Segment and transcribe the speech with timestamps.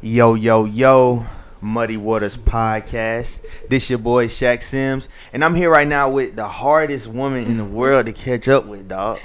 [0.00, 1.26] Yo, yo, yo,
[1.60, 3.44] Muddy Waters Podcast.
[3.68, 7.56] This your boy Shaq Sims, and I'm here right now with the hardest woman in
[7.56, 9.18] the world to catch up with, dog.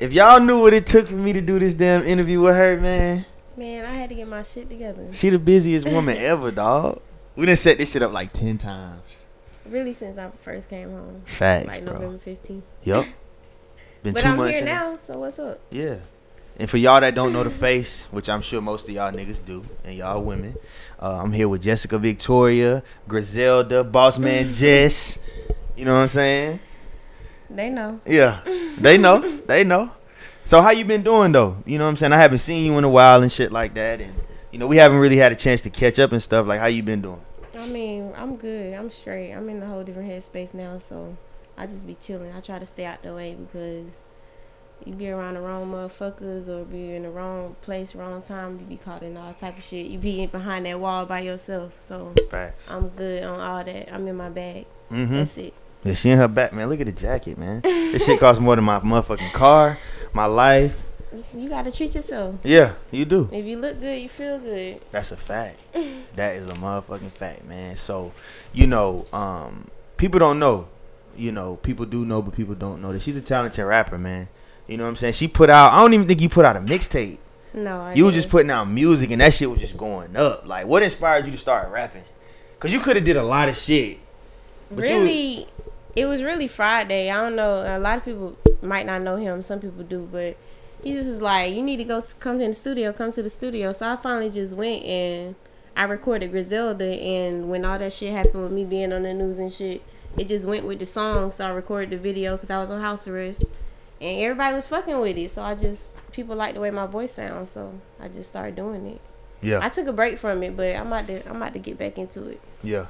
[0.00, 2.78] If y'all knew what it took for me to do this damn interview with her,
[2.80, 3.24] man,
[3.56, 5.12] Man, I had to get my shit together.
[5.12, 7.00] she the busiest woman ever, dog.
[7.36, 9.26] We done set this shit up like ten times.
[9.64, 11.94] Really, since I first came home, Facts, like bro.
[11.94, 12.62] November 15th.
[12.82, 13.06] Yup.
[14.02, 14.56] Been But two I'm months.
[14.58, 15.60] here now, so what's up?
[15.70, 15.96] Yeah.
[16.56, 19.44] And for y'all that don't know the face, which I'm sure most of y'all niggas
[19.44, 20.54] do, and y'all women,
[21.00, 25.18] uh, I'm here with Jessica Victoria, Griselda, Boss Man Jess.
[25.76, 26.60] You know what I'm saying?
[27.50, 28.00] They know.
[28.06, 28.40] Yeah.
[28.78, 29.38] They know.
[29.46, 29.90] they know.
[30.44, 31.56] So how you been doing though?
[31.64, 32.12] You know what I'm saying?
[32.12, 34.14] I haven't seen you in a while and shit like that, and
[34.52, 36.46] you know we haven't really had a chance to catch up and stuff.
[36.46, 37.20] Like how you been doing?
[37.56, 38.74] I mean, I'm good.
[38.74, 39.32] I'm straight.
[39.32, 41.16] I'm in a whole different headspace now, so
[41.56, 42.32] I just be chilling.
[42.32, 44.04] I try to stay out the way because
[44.84, 48.58] you be around the wrong motherfuckers or be in the wrong place, wrong time.
[48.60, 49.86] You be caught in all type of shit.
[49.86, 51.80] You be in behind that wall by yourself.
[51.80, 52.70] So Facts.
[52.70, 53.92] I'm good on all that.
[53.92, 54.66] I'm in my bag.
[54.90, 55.14] Mm-hmm.
[55.14, 55.54] That's it.
[55.84, 56.68] Yeah, she in her back, man.
[56.68, 57.60] Look at the jacket, man.
[57.62, 59.78] this shit costs more than my motherfucking car,
[60.12, 60.82] my life.
[61.34, 62.36] You gotta treat yourself.
[62.42, 63.28] Yeah, you do.
[63.30, 64.80] If you look good, you feel good.
[64.90, 65.58] That's a fact.
[66.16, 67.76] that is a motherfucking fact, man.
[67.76, 68.12] So,
[68.52, 70.68] you know, um, people don't know.
[71.16, 74.28] You know, people do know, but people don't know that she's a talented rapper, man.
[74.66, 75.12] You know what I'm saying?
[75.14, 75.72] She put out.
[75.72, 77.18] I don't even think you put out a mixtape.
[77.52, 78.22] No, I You were didn't.
[78.22, 80.46] just putting out music, and that shit was just going up.
[80.46, 82.02] Like, what inspired you to start rapping?
[82.58, 83.98] Cause you could have did a lot of shit.
[84.70, 85.46] but you- really
[85.94, 89.42] it was really friday i don't know a lot of people might not know him
[89.42, 90.34] some people do but
[90.82, 93.22] he just was like you need to go to, come to the studio come to
[93.22, 95.34] the studio so i finally just went and
[95.76, 99.38] i recorded griselda and when all that shit happened with me being on the news
[99.38, 99.82] and shit
[100.16, 102.80] it just went with the song so i recorded the video because i was on
[102.80, 103.44] house arrest
[104.00, 107.12] and everybody was fucking with it so i just people like the way my voice
[107.12, 109.00] sounds so i just started doing it
[109.42, 109.60] Yeah.
[109.62, 111.98] i took a break from it but i'm about to i'm about to get back
[111.98, 112.86] into it yeah.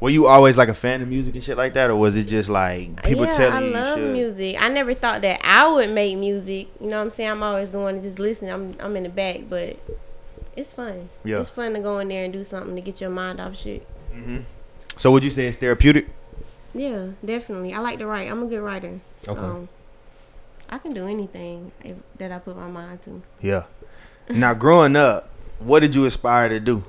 [0.00, 2.24] Were you always like a fan of music and shit like that, or was it
[2.24, 4.12] just like people yeah, telling I you you love should?
[4.12, 4.56] music.
[4.62, 6.68] I never thought that I would make music.
[6.80, 7.30] You know what I'm saying?
[7.30, 8.48] I'm always the one to just listen.
[8.50, 9.76] I'm I'm in the back, but
[10.54, 11.08] it's fun.
[11.24, 11.40] Yeah.
[11.40, 13.86] It's fun to go in there and do something to get your mind off shit.
[14.12, 14.38] Mm-hmm.
[14.96, 16.08] So would you say it's therapeutic?
[16.74, 17.72] Yeah, definitely.
[17.72, 18.30] I like to write.
[18.30, 19.00] I'm a good writer.
[19.18, 19.68] So Okay.
[20.68, 23.22] I can do anything if, that I put my mind to.
[23.40, 23.64] Yeah.
[24.28, 26.84] Now, growing up, what did you aspire to do?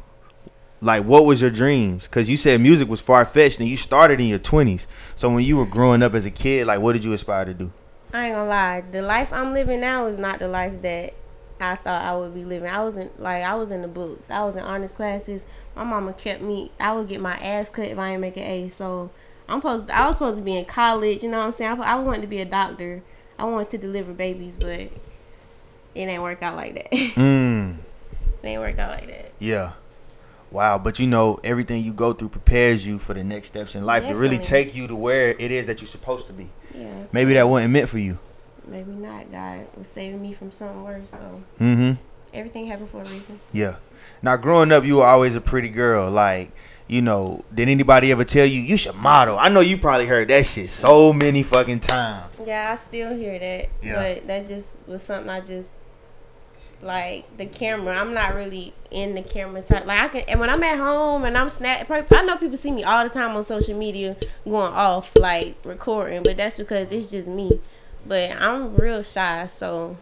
[0.82, 2.04] Like, what was your dreams?
[2.04, 4.88] Because you said music was far fetched, and you started in your twenties.
[5.16, 7.54] So when you were growing up as a kid, like, what did you aspire to
[7.54, 7.72] do?
[8.14, 8.84] I ain't gonna lie.
[8.92, 11.14] The life I'm living now is not the life that
[11.60, 12.70] I thought I would be living.
[12.70, 14.30] I was in like I was in the books.
[14.30, 15.46] I was in honors classes.
[15.76, 16.72] My mama kept me.
[16.80, 18.70] I would get my ass cut if I didn't make an A.
[18.70, 19.10] So
[19.50, 19.90] I'm supposed.
[19.90, 21.24] I was supposed to be in college.
[21.24, 21.82] You know what I'm saying?
[21.82, 23.04] I, I wanted to be a doctor.
[23.40, 24.92] I wanted to deliver babies, but it
[25.96, 26.88] ain't work out like that.
[26.92, 27.78] it Mm,
[28.44, 29.32] ain't work out like that.
[29.40, 29.74] yeah.
[30.50, 30.78] Wow.
[30.78, 34.08] But you know, everything you go through prepares you for the next steps in life
[34.08, 36.50] to really take you to where it is that you're supposed to be.
[36.74, 37.04] Yeah.
[37.12, 38.18] Maybe that wasn't meant for you.
[38.66, 39.30] Maybe not.
[39.32, 41.10] God was saving me from something worse.
[41.12, 42.02] So Mm-hmm.
[42.34, 43.40] everything happened for a reason.
[43.52, 43.76] Yeah.
[44.22, 46.10] Now, growing up, you were always a pretty girl.
[46.10, 46.52] Like,
[46.88, 49.38] you know, did anybody ever tell you you should model?
[49.38, 52.40] I know you probably heard that shit so many fucking times.
[52.46, 53.70] Yeah, I still hear that.
[53.82, 53.96] Yeah.
[53.96, 55.74] But that just was something I just
[56.82, 57.98] like the camera.
[57.98, 59.86] I'm not really in the camera type.
[59.86, 62.72] Like I can, and when I'm at home and I'm snap, I know people see
[62.72, 64.16] me all the time on social media
[64.46, 67.60] going off like recording, but that's because it's just me.
[68.06, 69.98] But I'm real shy, so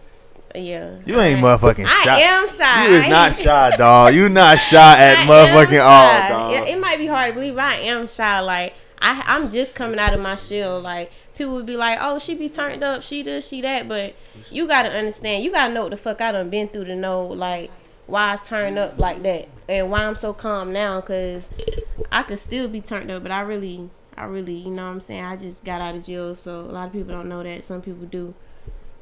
[0.58, 0.96] yeah.
[1.06, 2.20] You ain't I- motherfucking I shy.
[2.22, 2.88] am shy.
[2.88, 4.14] You is not shy, dog.
[4.14, 6.54] You not shy at I motherfucking all, dog.
[6.68, 8.40] It, it might be hard to believe, I am shy.
[8.40, 10.80] Like I, I'm just coming out of my shell.
[10.82, 14.16] Like people would be like, "Oh, she be turned up, she this, she that," but
[14.52, 15.44] you gotta understand.
[15.44, 17.72] You gotta know what the fuck I done been through to know like
[18.08, 21.02] why I turn up like that and why I'm so calm now.
[21.02, 21.48] Cause
[22.12, 25.02] I could still be turned up, but I really, I really, you know what I'm
[25.02, 25.24] saying.
[25.26, 27.64] I just got out of jail, so a lot of people don't know that.
[27.66, 28.34] Some people do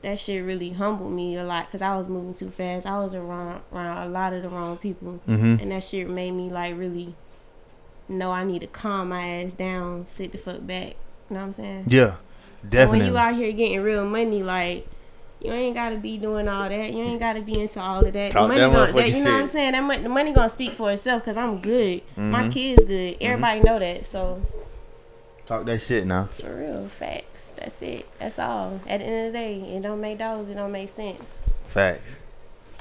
[0.03, 2.85] that shit really humbled me a lot because I was moving too fast.
[2.85, 5.61] I was around around a lot of the wrong people, Mhm.
[5.61, 7.15] and that shit made me like really
[8.09, 10.95] know I need to calm my ass down, sit the fuck back.
[11.29, 11.85] You know what I'm saying?
[11.87, 12.15] Yeah,
[12.61, 12.99] But definitely.
[12.99, 14.85] When you out here getting real money, like
[15.41, 16.93] you ain't gotta be doing all that.
[16.93, 18.31] You ain't gotta be into all of that.
[18.31, 19.71] Talk the money that gonna, that, you know what I'm saying?
[19.73, 22.01] That mon- the money gonna speak for itself because I'm good.
[22.15, 22.51] My Mhm.
[22.53, 23.17] kids good.
[23.21, 24.05] Everybody know that.
[24.05, 24.41] So
[25.45, 26.25] Talk that shit now.
[26.25, 27.51] for real, facts.
[27.57, 28.07] That's it.
[28.19, 28.79] That's all.
[28.87, 30.49] At the end of the day, it don't make dollars.
[30.49, 31.43] It don't make sense.
[31.67, 32.21] Facts.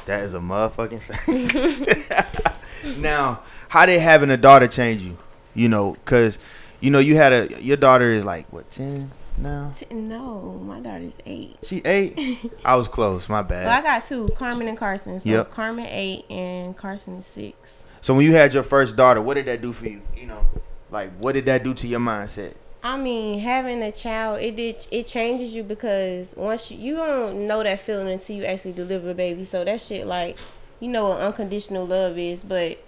[0.07, 2.57] That is a motherfucking fact.
[2.99, 5.19] now, how did having a daughter change you?
[5.55, 6.39] You know, cause
[6.81, 9.73] you know you had a your daughter is like what 10, now?
[9.91, 11.57] No, my daughter's eight.
[11.63, 12.51] She eight.
[12.65, 13.29] I was close.
[13.29, 13.65] My bad.
[13.67, 15.21] Well, I got two, Carmen and Carson.
[15.21, 15.51] So Yep.
[15.51, 17.85] Carmen eight and Carson is six.
[18.01, 20.03] So when you had your first daughter, what did that do for you?
[20.17, 20.47] You know,
[20.93, 22.55] like what did that do to your mindset?
[22.85, 27.47] I mean, having a child, it did it changes you because once you, you don't
[27.47, 29.45] know that feeling until you actually deliver a baby.
[29.45, 30.37] So that shit, like,
[30.81, 32.79] you know what unconditional love is, but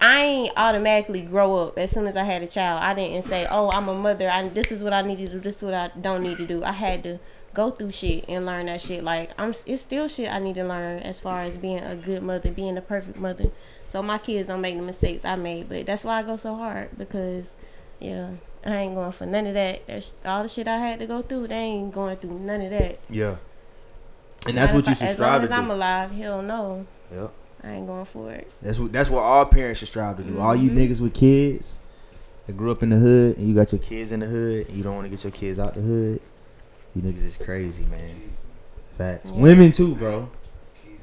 [0.00, 2.82] I ain't automatically grow up as soon as I had a child.
[2.82, 4.28] I didn't say, "Oh, I'm a mother.
[4.28, 5.38] I this is what I need to do.
[5.38, 7.20] This is what I don't need to do." I had to
[7.54, 9.04] go through shit and learn that shit.
[9.04, 12.22] Like I'm, it's still shit I need to learn as far as being a good
[12.22, 13.50] mother, being a perfect mother.
[13.90, 16.54] So my kids don't make the mistakes I made, but that's why I go so
[16.54, 17.56] hard because,
[17.98, 18.30] yeah,
[18.64, 19.84] I ain't going for none of that.
[19.88, 21.48] That's all the shit I had to go through.
[21.48, 23.00] They ain't going through none of that.
[23.10, 23.36] Yeah.
[24.46, 25.72] And that's what you should fact, As long as I'm do.
[25.72, 27.28] alive, hell no, Yeah.
[27.64, 28.50] I ain't going for it.
[28.62, 30.38] That's what that's what all parents should strive to do.
[30.38, 30.76] All you Mhm.
[30.78, 31.78] niggas with kids
[32.46, 34.76] that grew up in the hood and you got your kids in the hood and
[34.76, 36.20] you don't want to get your kids out the hood,
[36.94, 38.14] you niggas is crazy, man.
[38.90, 39.30] Facts.
[39.34, 39.42] Yeah.
[39.42, 40.30] Women too, bro.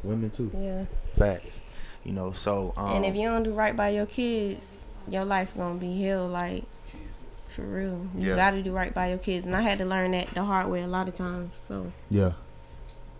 [0.03, 0.49] Women too.
[0.57, 0.85] Yeah.
[1.17, 1.61] Facts.
[2.07, 4.73] You know, so um and if you don't do right by your kids,
[5.09, 6.25] your life gonna be hell.
[6.27, 6.63] Like
[7.49, 8.35] for real, you Yeah.
[8.35, 9.45] gotta do right by your kids.
[9.45, 11.51] And I had to learn that the hard way a lot of times.
[11.67, 12.31] So Yeah.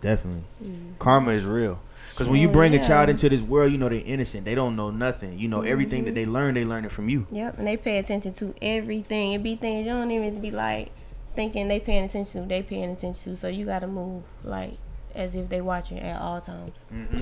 [0.00, 0.44] Definitely.
[0.64, 0.98] mm.
[0.98, 1.80] Karma is real.
[2.14, 4.44] Cause when you Oh, bring a child into this world, you know they're innocent.
[4.44, 5.38] They don't know nothing.
[5.38, 6.06] You know everything Mm-hmm.
[6.06, 7.26] that they learn, they learn it from you.
[7.30, 9.32] yep, and they pay attention to everything.
[9.32, 10.90] It be things you don't even be like
[11.36, 12.48] thinking they paying attention to.
[12.48, 13.38] They paying attention to.
[13.40, 14.74] So you gotta move like
[15.14, 16.86] as if they watching at all times.
[16.90, 17.20] hmm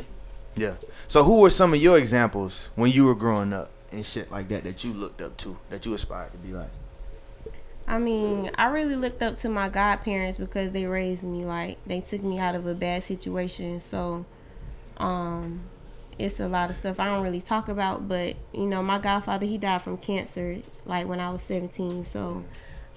[0.57, 0.75] Yeah.
[1.07, 4.49] So who were some of your examples when you were growing up and shit like
[4.49, 6.71] that that you looked up to, that you aspired to be like?
[7.89, 12.01] I mean, I really looked up to my godparents because they raised me like they
[12.01, 13.79] took me out of a bad situation.
[13.81, 14.25] So,
[14.97, 15.61] um,
[16.19, 18.09] it's a lot of stuff I don't really talk about.
[18.09, 22.03] But you know, my godfather he died from cancer like when I was seventeen.
[22.03, 22.43] So,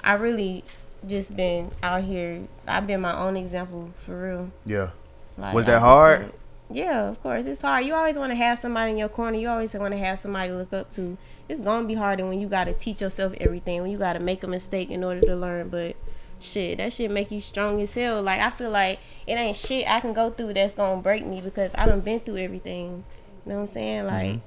[0.03, 0.63] I really
[1.05, 2.47] just been out here.
[2.67, 4.51] I've been my own example for real.
[4.65, 4.89] Yeah.
[5.37, 6.19] Like, Was that just hard?
[6.21, 6.38] been-
[6.71, 7.45] yeah, of course.
[7.47, 7.85] It's hard.
[7.85, 9.37] You always want to have somebody in your corner.
[9.37, 11.17] You always want to have somebody to look up to.
[11.47, 14.13] It's going to be harder when you got to teach yourself everything, when you got
[14.13, 15.69] to make a mistake in order to learn.
[15.69, 15.95] But
[16.39, 18.21] shit, that shit make you strong as hell.
[18.21, 21.25] Like, I feel like it ain't shit I can go through that's going to break
[21.25, 23.03] me because I done been through everything.
[23.45, 24.05] You know what I'm saying?
[24.05, 24.39] Like,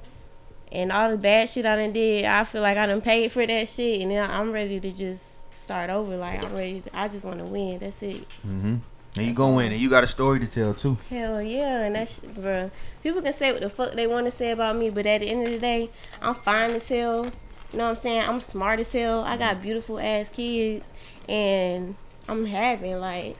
[0.70, 3.44] and all the bad shit I done did, I feel like I done paid for
[3.44, 4.00] that shit.
[4.00, 6.16] And now I'm ready to just start over.
[6.16, 6.82] Like, I'm ready.
[6.82, 7.80] To, I just want to win.
[7.80, 8.28] That's it.
[8.46, 8.76] Mm-hmm.
[9.16, 10.96] And you go in and you got a story to tell too.
[11.10, 12.70] Hell yeah, and that's bro.
[13.02, 15.26] People can say what the fuck they want to say about me, but at the
[15.28, 15.90] end of the day,
[16.22, 17.26] I'm fine as hell.
[17.72, 18.22] You know what I'm saying?
[18.22, 19.22] I'm smart as hell.
[19.24, 20.94] I got beautiful ass kids,
[21.28, 21.94] and
[22.26, 23.36] I'm having like,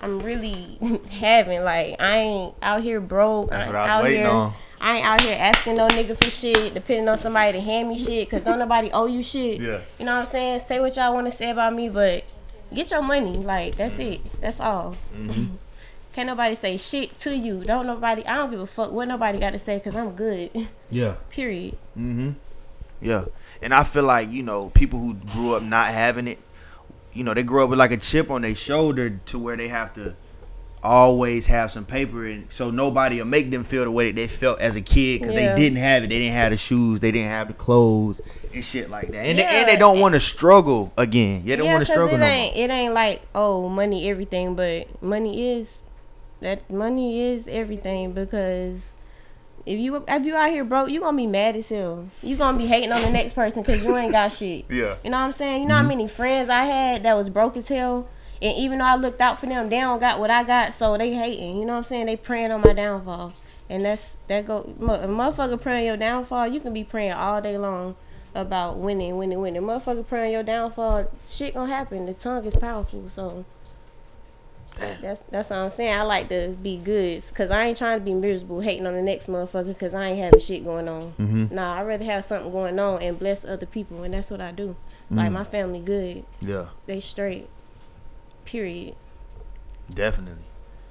[0.00, 0.78] I'm really
[1.10, 3.50] having like, I ain't out here broke.
[3.50, 4.54] That's what I was out waiting here, on.
[4.80, 7.98] I ain't out here asking no nigga for shit, depending on somebody to hand me
[7.98, 9.60] shit, cause don't nobody owe you shit.
[9.60, 9.80] Yeah.
[9.98, 10.60] You know what I'm saying?
[10.60, 12.24] Say what y'all want to say about me, but
[12.74, 13.34] get your money.
[13.34, 14.20] Like that's it.
[14.40, 14.96] That's all.
[15.16, 15.56] Mm-hmm.
[16.12, 17.64] Can't nobody say shit to you.
[17.64, 18.24] Don't nobody.
[18.24, 20.68] I don't give a fuck what nobody got to say because I'm good.
[20.90, 21.16] Yeah.
[21.28, 21.76] Period.
[21.98, 22.32] Mm-hmm.
[23.02, 23.24] Yeah.
[23.60, 26.38] And I feel like, you know, people who grew up not having it,
[27.12, 29.66] you know, they grew up with like a chip on their shoulder to where they
[29.66, 30.14] have to
[30.84, 34.26] always have some paper and so nobody will make them feel the way that they
[34.26, 35.54] felt as a kid because Yeah.
[35.54, 36.08] they didn't have it.
[36.08, 38.20] They didn't have the shoes, they didn't have the clothes
[38.52, 39.26] and shit like that.
[39.26, 41.42] And, they, and they don't want to struggle again.
[41.44, 42.54] Yeah, they don't yeah, want to struggle it no ain't.
[42.54, 42.64] more.
[42.64, 45.84] It ain't like oh money everything, but money is
[46.40, 48.94] that money is everything because.
[49.66, 52.04] If you if you out here broke, you gonna be mad as hell.
[52.22, 54.66] You gonna be hating on the next person because you ain't got shit.
[54.70, 54.96] Yeah.
[55.02, 55.62] You know what I'm saying?
[55.62, 55.88] You know how mm-hmm.
[55.88, 58.06] many friends I had that was broke as hell,
[58.44, 60.96] and even though I looked out for them, they don't got what I got, so
[60.98, 61.56] they hating.
[61.58, 62.06] You know what I'm saying?
[62.06, 63.32] They praying on my downfall,
[63.70, 64.58] and that's that go.
[64.80, 67.96] A motherfucker praying your downfall, you can be praying all day long
[68.34, 69.62] about winning, winning, winning.
[69.62, 72.06] Motherfucker praying your downfall, shit gonna happen.
[72.06, 73.44] The tongue is powerful, so.
[74.76, 75.00] Damn.
[75.02, 75.94] That's that's what I'm saying.
[75.96, 79.02] I like to be good, cause I ain't trying to be miserable, hating on the
[79.02, 81.12] next motherfucker, cause I ain't having shit going on.
[81.12, 81.54] Mm-hmm.
[81.54, 84.50] Nah, I'd rather have something going on and bless other people, and that's what I
[84.50, 84.74] do.
[85.10, 85.34] Like Mm.
[85.34, 87.48] my family good, Yeah, they straight.
[88.44, 88.94] Period.
[89.92, 90.42] definitely.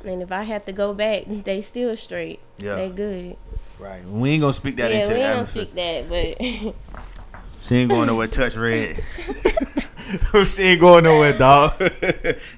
[0.06, 2.40] And if I have to go back, they still straight.
[2.58, 2.76] Yeah.
[2.76, 3.38] They good.
[3.80, 4.04] Right.
[4.06, 5.64] We ain't gonna speak that yeah, into we the ain't gonna atmosphere.
[5.64, 7.04] speak that, but
[7.62, 8.28] She ain't going nowhere.
[8.28, 8.98] Touch red.
[10.50, 11.80] she ain't going nowhere, dog.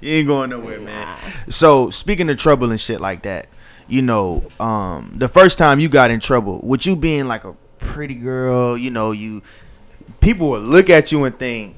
[0.02, 1.16] you ain't going nowhere, man.
[1.50, 3.48] So speaking of trouble and shit like that,
[3.88, 7.54] you know, um, the first time you got in trouble, with you being like a
[7.78, 9.44] pretty girl, you know, you
[10.22, 11.76] people would look at you and think,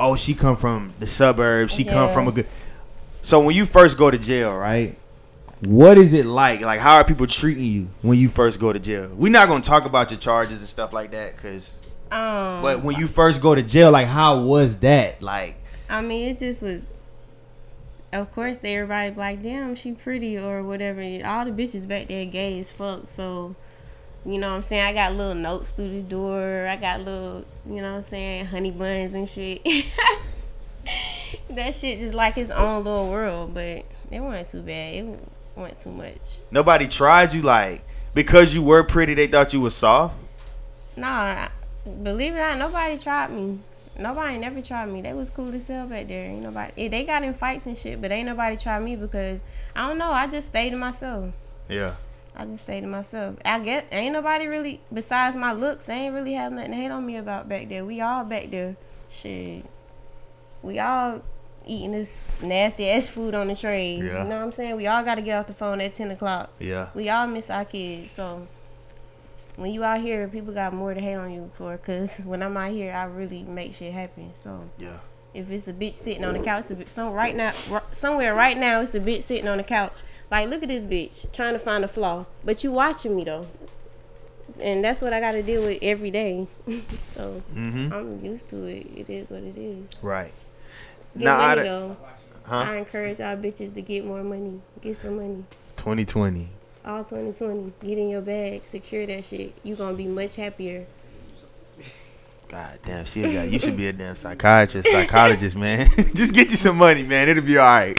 [0.00, 1.74] "Oh, she come from the suburbs.
[1.74, 2.46] She come from a good."
[3.22, 4.96] So when you first go to jail, right?
[5.60, 6.62] What is it like?
[6.62, 9.10] Like, how are people treating you when you first go to jail?
[9.14, 11.80] We're not gonna talk about your charges and stuff like that, cause
[12.10, 15.22] um, but when you first go to jail, like how was that?
[15.22, 15.56] Like
[15.88, 16.86] I mean, it just was
[18.12, 21.00] of course, everybody like, damn, she pretty or whatever.
[21.00, 23.08] All the bitches back there gay as fuck.
[23.08, 23.54] So,
[24.24, 24.84] you know what I'm saying?
[24.84, 26.66] I got little notes through the door.
[26.66, 29.62] I got little, you know what I'm saying, honey buns and shit.
[31.50, 34.94] that shit just like its own little world, but it wasn't too bad.
[34.94, 35.18] It
[35.56, 36.38] wasn't too much.
[36.50, 37.82] Nobody tried you like
[38.14, 39.14] because you were pretty.
[39.14, 40.28] They thought you was soft.
[40.96, 41.48] Nah,
[42.02, 43.60] believe it or not, nobody tried me.
[43.98, 45.02] Nobody never tried me.
[45.02, 46.24] They was cool as hell back there.
[46.24, 46.72] Ain't nobody.
[46.76, 49.42] Yeah, they got in fights and shit, but ain't nobody tried me because
[49.74, 50.10] I don't know.
[50.10, 51.32] I just stayed to myself.
[51.68, 51.96] Yeah.
[52.36, 53.36] I just stayed to myself.
[53.44, 55.86] I get ain't nobody really besides my looks.
[55.86, 57.84] They ain't really have nothing to hate on me about back there.
[57.84, 58.76] We all back there.
[59.10, 59.64] Shit.
[60.62, 61.22] We all
[61.66, 63.98] eating this nasty ass food on the trays.
[64.00, 64.22] Yeah.
[64.22, 64.76] You know what I'm saying?
[64.76, 66.50] We all got to get off the phone at ten o'clock.
[66.58, 66.90] Yeah.
[66.94, 68.12] We all miss our kids.
[68.12, 68.46] So
[69.56, 71.76] when you out here, people got more to hate on you for.
[71.78, 74.30] Cause when I'm out here, I really make shit happen.
[74.34, 74.98] So Yeah.
[75.34, 77.82] If it's a bitch sitting on the couch, it's a bitch, some right now, r-
[77.92, 80.02] somewhere right now, it's a bitch sitting on the couch.
[80.30, 83.46] Like, look at this bitch trying to find a flaw, but you watching me though,
[84.60, 86.46] and that's what I got to deal with every day.
[87.02, 87.92] so Mm-hmm.
[87.92, 88.86] I'm used to it.
[88.96, 89.88] It is what it is.
[90.02, 90.32] Right.
[91.18, 91.96] Get I money though.
[92.44, 92.56] Huh?
[92.66, 94.60] I encourage y'all bitches to get more money.
[94.80, 95.44] Get some money.
[95.76, 96.48] 2020.
[96.84, 97.72] All 2020.
[97.82, 98.66] Get in your bag.
[98.66, 99.52] Secure that shit.
[99.62, 100.86] You gonna be much happier.
[102.50, 103.20] God damn, she.
[103.20, 105.86] You should be a damn psychiatrist, psychologist, man.
[106.14, 107.28] Just get you some money, man.
[107.28, 107.96] It'll be all right.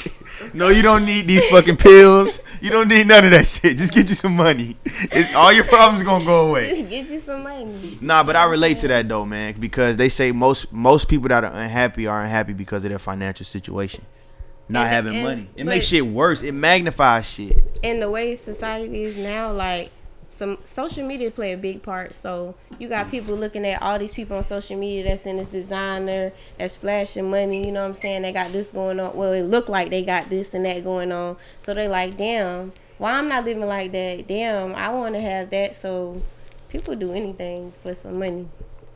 [0.53, 2.41] No, you don't need these fucking pills.
[2.59, 3.77] You don't need none of that shit.
[3.77, 4.75] Just get you some money.
[4.85, 6.69] It's, all your problems gonna go away.
[6.69, 7.97] Just get you some money.
[8.01, 11.45] Nah, but I relate to that though, man, because they say most most people that
[11.45, 14.03] are unhappy are unhappy because of their financial situation,
[14.67, 15.49] not And- having and- money.
[15.55, 16.43] It makes shit worse.
[16.43, 17.63] It magnifies shit.
[17.83, 19.91] and the way society is now, like
[20.31, 22.15] some social media play a big part.
[22.15, 25.49] So you got people looking at all these people on social media that's in this
[25.49, 27.65] designer, that's flashing money.
[27.65, 28.21] You know what I'm saying?
[28.21, 29.15] They got this going on.
[29.15, 31.35] Well, it looked like they got this and that going on.
[31.61, 34.25] So they like, damn, why I'm not living like that?
[34.27, 35.75] Damn, I want to have that.
[35.75, 36.21] So
[36.69, 38.47] people do anything for some money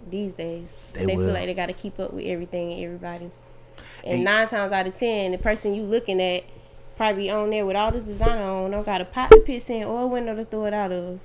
[0.10, 0.80] these days.
[0.94, 3.30] They And they feel like they got to keep up with everything and everybody.
[4.06, 6.44] And And- nine times out of ten, the person you looking at
[6.96, 9.84] probably on there with all this designer on, don't got a pot to piss in
[9.84, 11.20] or a window to throw it out of.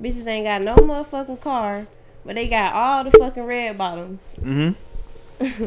[0.00, 1.86] Bitches ain't got no motherfucking car,
[2.24, 4.36] but they got all the fucking red bottoms.
[4.40, 5.66] Mm-hmm.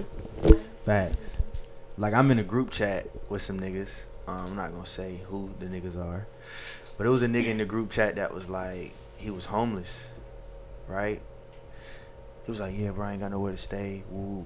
[0.86, 1.42] Facts.
[1.98, 4.06] Like I'm in a group chat with some niggas.
[4.28, 6.26] Um, I'm not gonna say who the niggas are,
[6.98, 10.10] but it was a nigga in the group chat that was like he was homeless,
[10.88, 11.22] right?
[12.46, 14.46] He was like, "Yeah, bro, I ain't got nowhere to stay." Woo.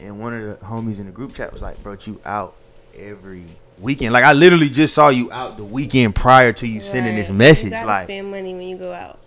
[0.00, 2.54] And one of the homies in the group chat was like, "Bro, you out
[2.94, 3.44] every
[3.78, 4.12] weekend?
[4.12, 7.72] Like I literally just saw you out the weekend prior to you sending this message.
[7.72, 9.18] Like, spend money when you go out.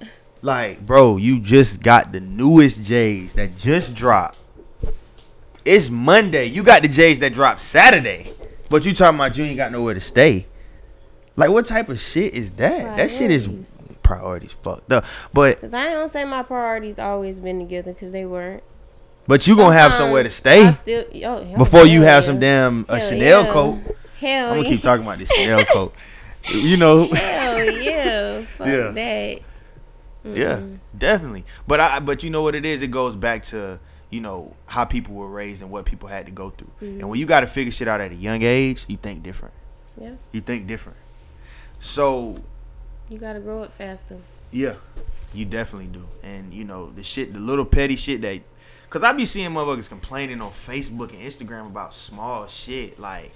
[0.42, 4.38] like, bro, you just got the newest J's that just dropped.
[5.66, 6.46] It's Monday.
[6.46, 8.34] You got the J's that dropped Saturday.
[8.70, 10.48] But you talking about you ain't got nowhere to stay.
[11.36, 12.98] Like what type of shit is that?
[12.98, 13.84] That shit is Priorities.
[14.04, 15.06] priorities fucked up.
[15.34, 18.64] But Cause I don't say my priorities always been together, cause they weren't.
[19.28, 22.08] But you gonna have somewhere to stay still, hell before you yeah.
[22.10, 23.52] have some damn a Hell Chanel yeah.
[23.52, 23.80] coat.
[24.20, 24.70] Hell I'm gonna yeah.
[24.76, 25.94] keep talking about this Chanel coat.
[26.52, 28.42] You know, Hell yeah.
[28.42, 28.92] Fuck Yeah.
[28.92, 29.42] that.
[30.24, 30.62] Yeah,
[30.98, 31.46] definitely.
[31.68, 32.82] But I but you know what it is?
[32.82, 36.32] It goes back to, you know, how people were raised and what people had to
[36.32, 36.72] go through.
[36.82, 37.00] Mm-hmm.
[37.00, 39.54] And when you gotta figure shit out at a young age, you think different.
[40.00, 40.14] Yeah.
[40.32, 40.98] You think different.
[41.80, 42.40] So
[43.10, 44.18] You gotta grow up faster.
[44.52, 44.76] yeah,
[45.34, 46.08] you definitely do.
[46.24, 48.42] And you know, the shit the little petty shit that
[48.92, 53.32] cause I be seeing motherfuckers complaining on Facebook and Instagram about small shit like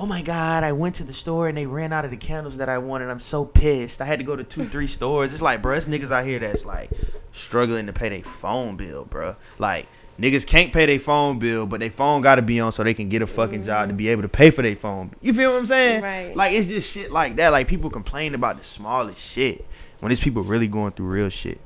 [0.00, 2.58] Oh my god, I went to the store and they ran out of the candles
[2.58, 3.10] that I wanted.
[3.10, 4.00] I'm so pissed.
[4.00, 5.32] I had to go to two, three stores.
[5.32, 6.92] It's like, bro, it's niggas out here that's like
[7.32, 9.34] struggling to pay their phone bill, bro.
[9.58, 12.94] Like, niggas can't pay their phone bill, but their phone gotta be on so they
[12.94, 15.10] can get a fucking job to be able to pay for their phone.
[15.20, 16.00] You feel what I'm saying?
[16.00, 16.36] Right.
[16.36, 17.48] Like, it's just shit like that.
[17.48, 19.66] Like, people complain about the smallest shit
[19.98, 21.60] when it's people really going through real shit.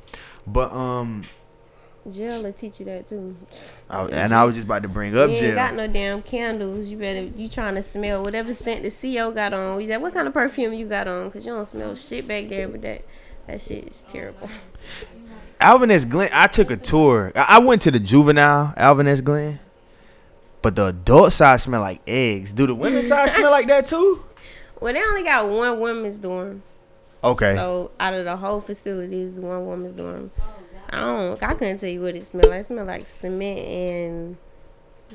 [0.46, 1.24] But, um,
[2.10, 3.36] Jail will teach you that too.
[3.88, 5.46] I, and I was just about to bring up you jail.
[5.46, 6.88] ain't got no damn candles.
[6.88, 9.80] You better you trying to smell whatever scent the CO got on.
[9.80, 11.30] You like, what kind of perfume you got on?
[11.30, 12.66] Cause you don't smell shit back there.
[12.66, 13.04] But that
[13.46, 14.48] that shit is terrible.
[15.60, 16.04] Alvin S.
[16.04, 17.30] Glenn, I took a tour.
[17.36, 19.20] I I went to the juvenile Alvin S.
[19.20, 19.60] Glenn,
[20.60, 22.52] but the adult side smell like eggs.
[22.52, 24.24] Do the women's side smell like that too?
[24.80, 26.64] Well, they only got one women's dorm.
[27.22, 27.54] Okay.
[27.54, 30.32] So out of the whole facility, is one woman's dorm.
[30.92, 31.42] I don't.
[31.42, 32.60] I couldn't tell you what it smelled like.
[32.60, 34.36] It smelled like cement and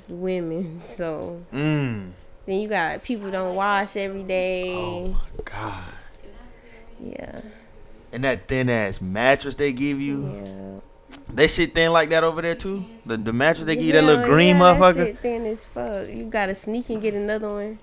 [0.09, 0.81] women.
[0.83, 2.11] So Mm.
[2.45, 4.73] then you got people don't wash every day.
[4.75, 5.83] Oh my god.
[6.99, 7.41] Yeah,
[8.11, 11.15] And that thin ass mattress they give you, yeah.
[11.31, 12.85] they shit thin like that over there too.
[13.05, 15.05] The the mattress they give you that little green yeah, that motherfucker.
[15.05, 16.07] shit thin as fuck.
[16.09, 17.77] You gotta sneak and get another one.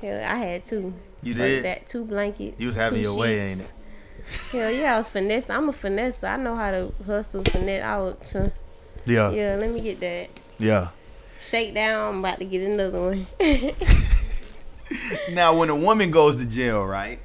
[0.00, 0.94] Hell, I had two.
[1.22, 1.64] You Like did.
[1.66, 2.58] that two blankets.
[2.58, 3.60] You was having your way, sheets.
[3.60, 3.72] ain't it?
[4.52, 5.50] Hell yeah, I was finesse.
[5.50, 6.22] I'm a finesse.
[6.24, 7.82] I know how to hustle, finesse.
[7.82, 7.98] I
[8.38, 8.50] uh,
[9.04, 9.30] Yeah.
[9.30, 10.28] yeah, let me get that.
[10.58, 10.88] Yeah.
[11.38, 12.14] Shake down.
[12.14, 13.26] I'm about to get another one.
[15.30, 17.20] Now, when a woman goes to jail, right,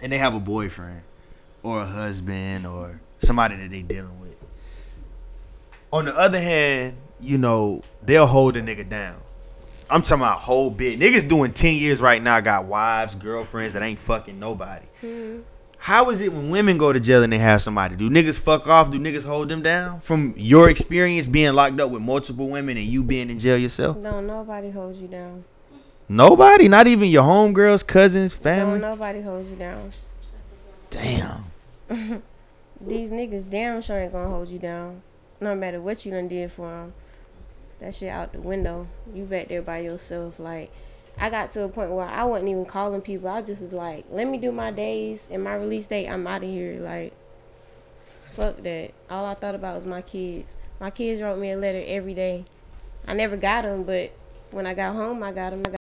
[0.00, 1.02] and they have a boyfriend
[1.62, 4.36] or a husband or somebody that they dealing with.
[5.92, 9.16] On the other hand, you know they'll hold a nigga down.
[9.90, 11.00] I'm talking about whole bit.
[11.00, 14.86] Niggas doing ten years right now got wives, girlfriends that ain't fucking nobody.
[15.78, 17.96] How is it when women go to jail and they have somebody?
[17.96, 18.90] Do niggas fuck off?
[18.90, 20.00] Do niggas hold them down?
[20.00, 23.96] From your experience being locked up with multiple women and you being in jail yourself?
[23.96, 25.44] no, nobody holds you down.
[26.08, 28.80] Nobody, not even your homegirls, cousins, family.
[28.80, 29.90] No, nobody holds you down.
[30.90, 31.44] Damn.
[32.80, 35.02] These niggas damn sure ain't gonna hold you down.
[35.40, 36.94] No matter what you done did for them.
[37.80, 38.88] That shit out the window.
[39.14, 40.40] You back there by yourself.
[40.40, 40.72] Like,
[41.20, 43.28] I got to a point where I wasn't even calling people.
[43.28, 46.08] I just was like, let me do my days and my release date.
[46.08, 46.78] I'm out of here.
[46.80, 47.12] Like,
[48.00, 48.92] fuck that.
[49.10, 50.58] All I thought about was my kids.
[50.80, 52.44] My kids wrote me a letter every day.
[53.04, 54.12] I never got them, but
[54.52, 55.66] when I got home, I got them.
[55.66, 55.80] I got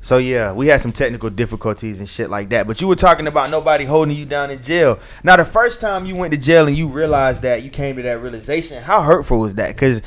[0.00, 2.66] So yeah, we had some technical difficulties and shit like that.
[2.66, 4.98] But you were talking about nobody holding you down in jail.
[5.22, 8.02] Now, the first time you went to jail and you realized that, you came to
[8.02, 8.82] that realization.
[8.82, 9.74] How hurtful was that?
[9.74, 10.00] Because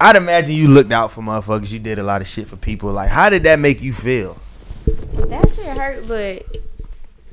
[0.00, 1.72] I'd imagine you looked out for motherfuckers.
[1.72, 2.92] You did a lot of shit for people.
[2.92, 4.38] Like, how did that make you feel?
[5.28, 6.44] That shit hurt, but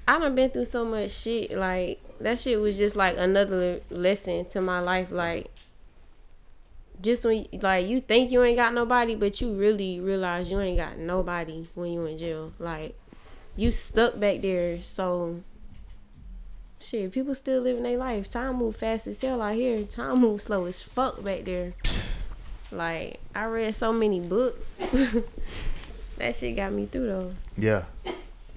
[0.08, 1.52] I done been through so much shit.
[1.52, 5.12] Like that shit was just like another lesson to my life.
[5.12, 5.52] Like
[7.02, 10.78] just when like you think you ain't got nobody, but you really realize you ain't
[10.78, 12.54] got nobody when you in jail.
[12.60, 12.98] Like
[13.56, 14.82] you stuck back there.
[14.82, 15.42] So
[16.80, 18.30] shit, people still living their life.
[18.30, 19.84] Time move fast as hell out here.
[19.84, 21.74] Time move slow as fuck back there.
[22.74, 24.78] Like I read so many books.
[26.18, 27.32] that shit got me through though.
[27.58, 27.84] Yeah,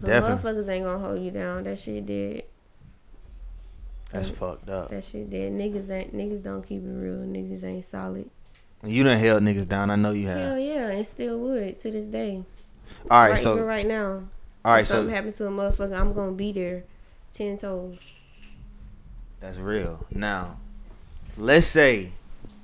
[0.00, 0.52] The Definitely.
[0.52, 1.64] motherfuckers ain't gonna hold you down.
[1.64, 2.44] That shit did.
[4.10, 4.90] that's fucked up.
[4.90, 5.52] That shit did.
[5.52, 7.16] Niggas ain't niggas don't keep it real.
[7.16, 8.30] Niggas ain't solid.
[8.84, 9.90] You done held niggas down.
[9.90, 10.38] I know you have.
[10.38, 12.44] Hell yeah, and still would to this day.
[13.10, 14.22] All right, right so right now.
[14.64, 16.84] all right, if something so happens to a motherfucker, I'm gonna be there,
[17.32, 17.98] ten toes.
[19.40, 20.06] That's real.
[20.10, 20.56] Now,
[21.36, 22.12] let's say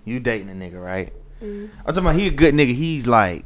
[0.04, 1.12] you dating a nigga, right?
[1.42, 1.70] Mhm.
[1.78, 2.74] I'm talking about he a good nigga.
[2.74, 3.44] He's like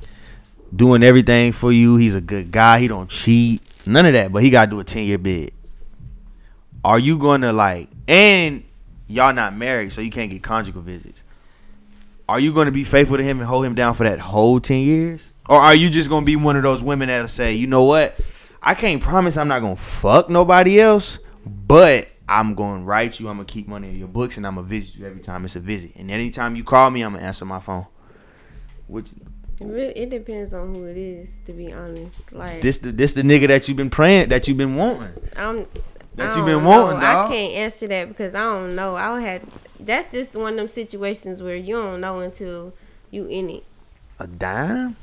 [0.75, 1.97] doing everything for you.
[1.97, 2.81] He's a good guy.
[2.81, 3.63] He don't cheat.
[3.87, 4.33] None of that.
[4.33, 5.53] But he gotta do a 10 year bid.
[6.85, 8.63] Are you gonna like and
[9.09, 11.25] y'all not married, so you can't get conjugal visits.
[12.29, 14.83] Are you gonna be faithful to him and hold him down for that whole 10
[14.83, 15.33] years?
[15.49, 18.19] Or are you just gonna be one of those women that'll say, you know what?
[18.63, 23.37] I can't promise I'm not gonna fuck nobody else, but I'm gonna write you, I'm
[23.37, 25.61] gonna keep money in your books, and I'm gonna visit you every time it's a
[25.61, 25.93] visit.
[25.97, 27.87] And anytime you call me, I'm gonna answer my phone.
[28.89, 29.11] Which
[29.61, 31.37] It really it depends on who it is.
[31.47, 34.57] To be honest, like this the this the nigga that you've been praying that you've
[34.57, 35.12] been wanting.
[35.37, 35.67] I'm.
[36.17, 38.97] That you don't been wanting, I can't answer that because I don't know.
[38.97, 39.43] I had.
[39.79, 42.73] That's just one of them situations where you don't know until
[43.11, 43.65] you in it.
[44.19, 44.97] A dime?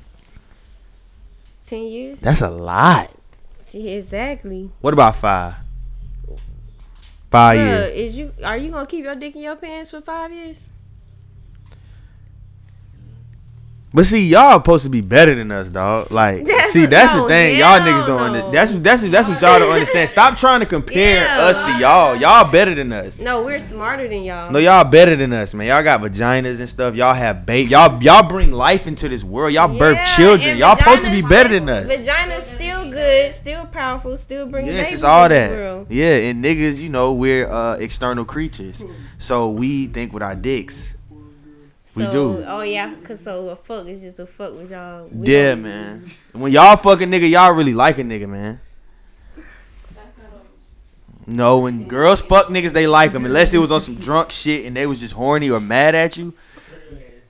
[1.64, 2.20] Ten years.
[2.20, 3.12] That's a lot.
[3.72, 4.72] Exactly.
[4.82, 5.54] What about five?
[7.34, 7.92] Five Bruh, years.
[8.12, 10.70] is you are you gonna keep your dick in your pants for five years?
[13.96, 16.10] But see, y'all supposed to be better than us, dog.
[16.12, 17.60] Like, That's see, that's the thing.
[17.60, 18.22] Y'all niggas don't.
[18.22, 20.10] Under, that's that's that's what y'all don't understand.
[20.10, 21.42] Stop trying to compare Yeah.
[21.44, 22.16] us to y'all.
[22.16, 23.20] Y'all better than us.
[23.22, 24.52] No, we're smarter than y'all.
[24.52, 25.68] No, y'all better than us, man.
[25.68, 26.96] Y'all got vaginas and stuff.
[26.96, 27.70] Y'all have baby.
[27.70, 29.54] Y'all y'all bring life into this world.
[29.54, 30.58] Y'all birth children.
[30.58, 31.86] Y'all supposed to be better than us.
[31.86, 35.86] Vagina's still good, still powerful, still bringing Yes, babies it's all that.
[35.90, 38.84] Yeah, and niggas, you know, we're uh, external creatures,
[39.20, 40.93] so we think with our dicks.
[41.96, 42.44] We do.
[42.48, 45.08] Oh yeah, cause so a fuck is just a fuck with y'all.
[45.12, 46.10] We Yeah, man.
[46.32, 48.62] When y'all fuck a nigga, y'all really like a nigga, man.
[51.26, 53.26] No, when girls fuck niggas, they like them.
[53.26, 56.18] Unless it was on some drunk shit and they was just horny or mad at
[56.18, 56.34] you.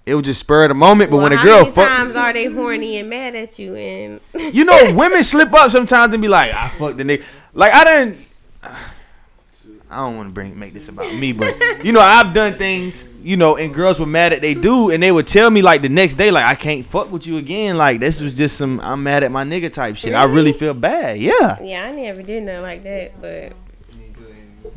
[0.05, 1.11] It was just spur of the moment.
[1.11, 3.57] But Well, when a how girl many fuck, times are they horny and mad at
[3.59, 3.75] you?
[3.75, 4.19] And
[4.53, 7.23] you know, women slip up sometimes and be like, "I fucked the nigga."
[7.53, 8.29] Like I didn't.
[9.93, 13.07] I don't want to bring make this about me, but you know, I've done things,
[13.21, 15.81] you know, and girls were mad at they do, and they would tell me like
[15.81, 17.77] the next day, like I can't fuck with you again.
[17.77, 20.13] Like this was just some I'm mad at my nigga type shit.
[20.13, 20.53] I really Really?
[20.53, 21.19] feel bad.
[21.19, 23.21] Yeah, yeah, I never did nothing like that.
[23.21, 23.53] But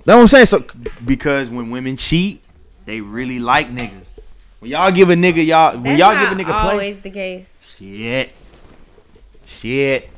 [0.05, 0.47] that's what I'm saying.
[0.47, 0.65] So
[1.05, 2.43] because when women cheat,
[2.85, 4.19] they really like niggas.
[4.61, 6.99] When y'all give a nigga y'all, when that's y'all not give a nigga play, always
[7.01, 7.77] the case.
[7.79, 8.33] shit,
[9.45, 10.09] shit.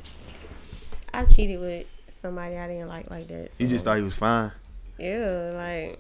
[1.13, 3.51] I cheated with somebody I didn't like like that.
[3.59, 4.53] You just thought he was fine.
[4.99, 5.99] Yeah, like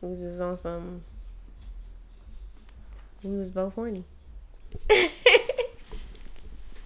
[0.00, 1.02] we was just on some.
[3.22, 4.04] We was both horny.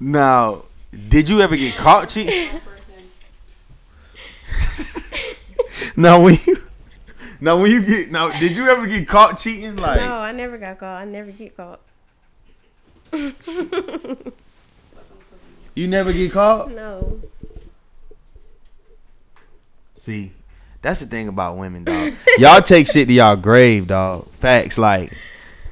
[0.01, 0.63] Now,
[1.09, 2.61] did you ever get caught cheating?
[5.97, 6.63] now when you
[7.41, 9.77] now when you get now, did you ever get caught cheating?
[9.77, 11.03] Like no, I never got caught.
[11.03, 11.81] I never get caught.
[15.75, 16.71] you never get caught?
[16.71, 17.21] No.
[19.97, 20.33] See,
[20.83, 22.13] that's the thing about women, dog.
[22.39, 24.31] y'all take shit to y'all grave, dog.
[24.33, 25.13] Facts, like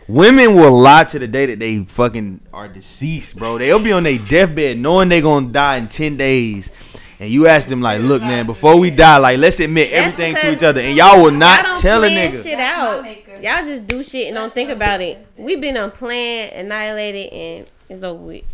[0.09, 3.59] women will lie to the day that they fucking are deceased, bro.
[3.59, 6.71] They'll be on their deathbed knowing they're gonna die in ten days.
[7.19, 10.35] And you ask them like, look, man, before we die, like, let's admit That's everything
[10.37, 12.43] to each other, and y'all will not tell a nigga.
[12.43, 13.07] shit out.
[13.43, 15.27] Y'all just do shit and don't think about it.
[15.39, 18.45] We've been unplanned, annihilated, and it's over with.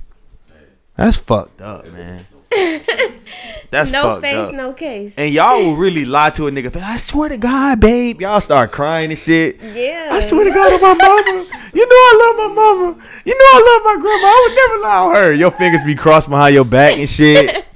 [0.95, 2.27] That's fucked up, man.
[3.71, 4.55] That's no fucked face, up.
[4.55, 5.15] no case.
[5.17, 6.75] And y'all will really lie to a nigga.
[6.77, 8.21] I swear to God, babe.
[8.21, 9.61] Y'all start crying and shit.
[9.63, 10.11] yeah.
[10.13, 11.45] I swear to God on my mama.
[11.75, 13.05] You know I love my mama.
[13.25, 14.27] You know I love my grandma.
[14.27, 15.33] I would never lie on her.
[15.33, 17.65] Your fingers be crossed behind your back and shit.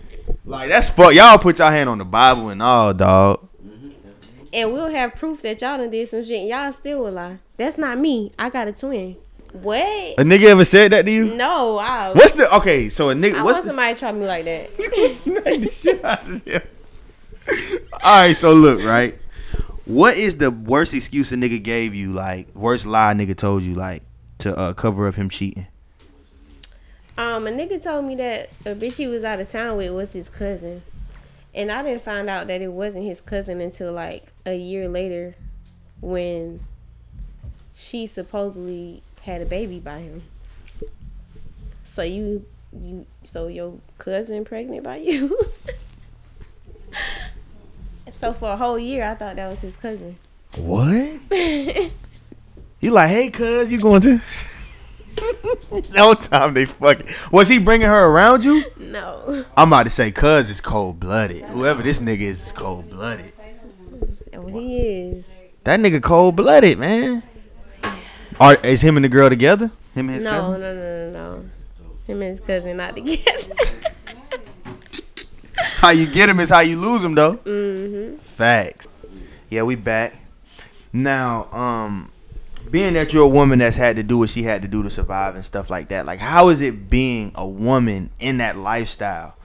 [0.49, 1.13] Like that's fuck.
[1.13, 3.49] Y'all put y'all hand on the Bible and all, dog.
[4.53, 6.41] And we'll have proof that y'all done did some shit.
[6.41, 7.39] And y'all still will lie.
[7.57, 8.33] That's not me.
[8.39, 9.17] I got a twin.
[9.63, 10.19] What?
[10.19, 11.35] A nigga ever said that to you?
[11.35, 12.13] No, I.
[12.13, 12.89] What's the okay?
[12.89, 14.71] So a nigga, I what's want the, somebody to try me like that.
[14.79, 16.63] you gonna smack the shit out of them?
[18.03, 19.19] All right, so look, right.
[19.85, 22.13] What is the worst excuse a nigga gave you?
[22.13, 24.03] Like worst lie a nigga told you, like
[24.39, 25.67] to uh, cover up him cheating.
[27.17, 30.13] Um, a nigga told me that a bitch he was out of town with was
[30.13, 30.83] his cousin,
[31.55, 35.35] and I didn't find out that it wasn't his cousin until like a year later,
[36.01, 36.61] when
[37.75, 40.23] she supposedly had a baby by him.
[41.85, 45.39] So you, you, so your cousin pregnant by you?
[48.13, 50.17] so for a whole year, I thought that was his cousin.
[50.57, 51.21] What?
[52.79, 54.21] You like, hey, cuz, you going to?
[55.95, 57.07] no time they fucking.
[57.33, 58.65] Was he bringing her around you?
[58.77, 61.47] No, I'm about to say, cuz is cold blooded.
[61.47, 63.33] Whoever this nigga is is cold blooded.
[64.31, 65.27] and he is.
[65.65, 67.23] That nigga cold blooded, man.
[68.41, 69.71] Are is him and the girl together?
[69.95, 70.61] Him and his no, cousin?
[70.61, 71.51] no, no, no, no.
[72.07, 73.23] Him and his cousin not together.
[75.77, 77.37] How you get him is how you lose him, though.
[77.37, 78.17] mm-hmm.
[78.17, 78.89] Facts.
[79.49, 80.15] Yeah, we back.
[80.93, 82.11] Now, um,
[82.71, 84.91] being that you're a woman that's had to do what she had to do to
[84.91, 89.37] survive and stuff like that, like how is it being a woman in that lifestyle?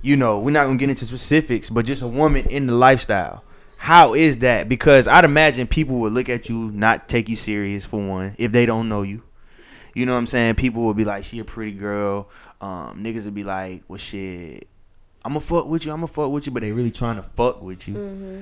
[0.00, 3.44] You know, we're not gonna get into specifics, but just a woman in the lifestyle.
[3.82, 4.68] How is that?
[4.68, 8.52] Because I'd imagine people would look at you, not take you serious for one, if
[8.52, 9.24] they don't know you.
[9.92, 10.54] You know what I'm saying?
[10.54, 12.28] People would be like, "She a pretty girl."
[12.60, 14.68] Um, niggas would be like, "Well, shit,
[15.24, 15.90] I'm gonna fuck with you.
[15.90, 17.94] I'm gonna fuck with you," but they really trying to fuck with you.
[17.94, 18.40] Mm-hmm.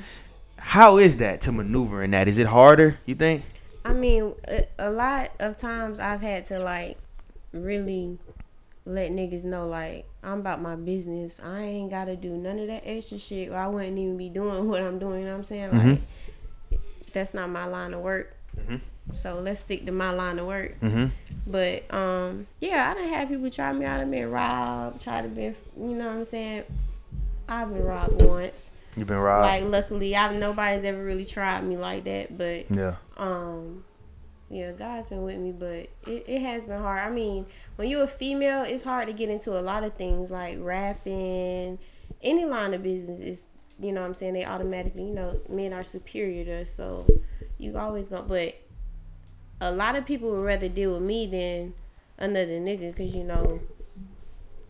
[0.59, 2.29] How is that to maneuver in that?
[2.29, 2.99] Is it harder?
[3.07, 3.43] You think?
[3.83, 6.99] I mean, a, a lot of times I've had to like
[7.55, 8.19] really
[8.85, 11.41] let niggas know like I'm about my business.
[11.43, 14.69] I ain't gotta do none of that extra shit, or I wouldn't even be doing
[14.69, 15.21] what I'm doing.
[15.21, 15.71] You know what I'm saying?
[15.73, 16.01] Like
[17.13, 18.37] that's not my line of work.
[19.13, 20.79] So let's stick to my line of work.
[20.81, 21.07] Mm-hmm.
[21.47, 24.01] But um, yeah, I done had people try me out.
[24.01, 26.65] I've been robbed, try to be, you know what I'm saying?
[27.49, 28.73] I've been robbed once.
[28.97, 29.43] You've been robbed?
[29.43, 32.37] Like luckily, I've nobody's ever really tried me like that.
[32.37, 32.97] But yeah.
[33.17, 33.85] um
[34.51, 38.03] yeah god's been with me but it, it has been hard i mean when you're
[38.03, 41.79] a female it's hard to get into a lot of things like rapping
[42.23, 43.47] any line of business is
[43.79, 47.07] you know what i'm saying they automatically you know men are superior to us so
[47.59, 48.55] you always gonna but
[49.61, 51.73] a lot of people would rather deal with me than
[52.19, 53.61] another nigga because you know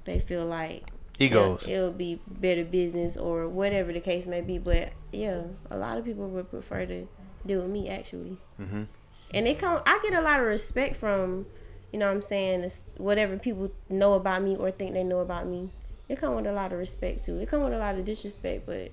[0.05, 1.63] they feel like Egos.
[1.65, 5.97] it'll, it'll be better business or whatever the case may be but yeah a lot
[5.99, 7.07] of people would prefer to
[7.47, 8.87] deal with me actually Mhm.
[9.33, 11.47] And it come i get a lot of respect from
[11.93, 15.21] you know what i'm saying it's whatever people know about me or think they know
[15.21, 15.71] about me.
[16.09, 17.39] It come with a lot of respect too.
[17.39, 18.91] It come with a lot of disrespect but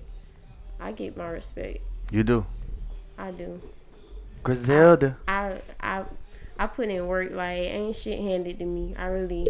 [0.80, 1.78] i get my respect.
[2.12, 2.46] You do.
[3.16, 3.60] i do.
[4.42, 5.18] Griselda.
[5.26, 6.04] i i
[6.58, 8.94] i put in work like ain't shit handed to me.
[8.96, 9.48] I really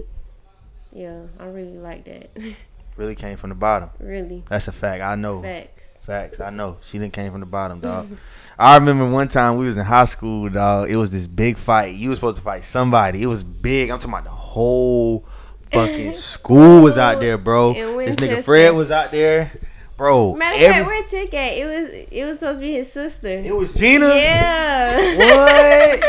[0.92, 2.30] yeah i really like that
[2.98, 3.90] Really came from the bottom.
[3.98, 5.02] really That's a fact.
[5.02, 5.40] I know.
[5.40, 6.40] facts Facts.
[6.40, 6.78] I know.
[6.80, 8.08] She didn't came from the bottom, dog.
[8.58, 10.88] I remember one time we was in high school, dog.
[10.88, 11.96] It was this big fight.
[11.96, 13.22] You was supposed to fight somebody.
[13.22, 13.90] It was big.
[13.90, 15.26] I'm talking about the whole
[15.70, 17.74] fucking school was out there, bro.
[17.74, 19.52] This nigga Fred was out there,
[19.98, 20.34] bro.
[20.34, 21.52] Matter of every- fact, where Tick at?
[21.52, 23.28] It was it was supposed to be his sister.
[23.28, 24.08] it was Gina.
[24.08, 25.18] Yeah.
[25.18, 26.02] What?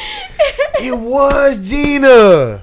[0.80, 2.62] it was Gina.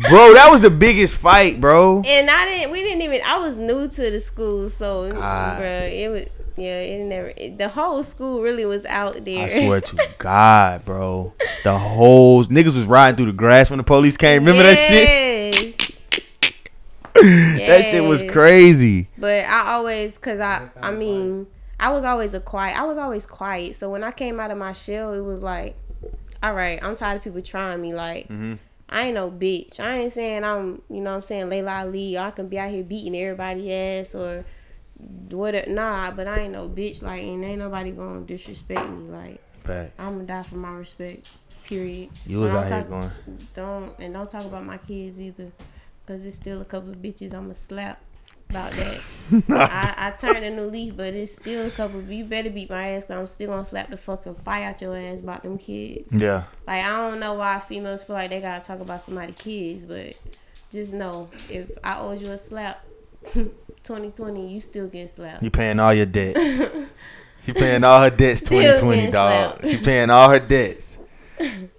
[0.00, 2.02] Bro, that was the biggest fight, bro.
[2.06, 2.70] and I didn't.
[2.70, 3.20] We didn't even.
[3.24, 5.58] I was new to the school, so God.
[5.58, 6.26] bro, it was.
[6.56, 7.32] Yeah, it never.
[7.36, 9.44] It, the whole school really was out there.
[9.44, 11.32] I swear to God, bro.
[11.62, 14.44] The whole niggas was riding through the grass when the police came.
[14.44, 15.74] Remember that shit?
[17.20, 19.08] That shit was crazy.
[19.18, 21.48] But I always, cause I, I mean,
[21.80, 22.78] I was always a quiet.
[22.78, 23.74] I was always quiet.
[23.76, 25.76] So when I came out of my shell, it was like,
[26.42, 27.92] all right, I'm tired of people trying me.
[27.92, 28.54] Like, Mm-hmm.
[28.88, 29.80] I ain't no bitch.
[29.80, 32.16] I ain't saying I'm, you know, what I'm saying Laila Ali.
[32.16, 34.44] I can be out here beating everybody ass or
[35.30, 35.70] whatever.
[35.70, 37.02] Nah, but I ain't no bitch.
[37.02, 39.08] Like, and ain't nobody gonna disrespect me.
[39.08, 39.94] Like, Facts.
[39.98, 41.30] I'm gonna die for my respect.
[41.64, 42.08] Period.
[42.26, 43.10] You was out here talk- going.
[43.54, 45.52] Don't and don't talk about my kids either,
[46.06, 48.00] cause it's still a couple of bitches I'ma slap
[48.50, 49.00] about that.
[49.50, 52.00] I, I turned a new leaf, but it's still a couple.
[52.00, 54.80] Of, you better beat my ass, cause I'm still gonna slap the fucking fire out
[54.80, 56.12] your ass about them kids.
[56.12, 56.44] Yeah.
[56.66, 60.16] Like I don't know why females feel like they gotta talk about somebody's kids, but
[60.70, 62.84] just know if I owed you a slap,
[63.34, 65.42] 2020, you still get slapped.
[65.42, 66.62] You paying all your debts.
[67.40, 69.12] she paying all her debts 2020, dog.
[69.12, 69.66] slapped.
[69.68, 70.98] She paying all her debts.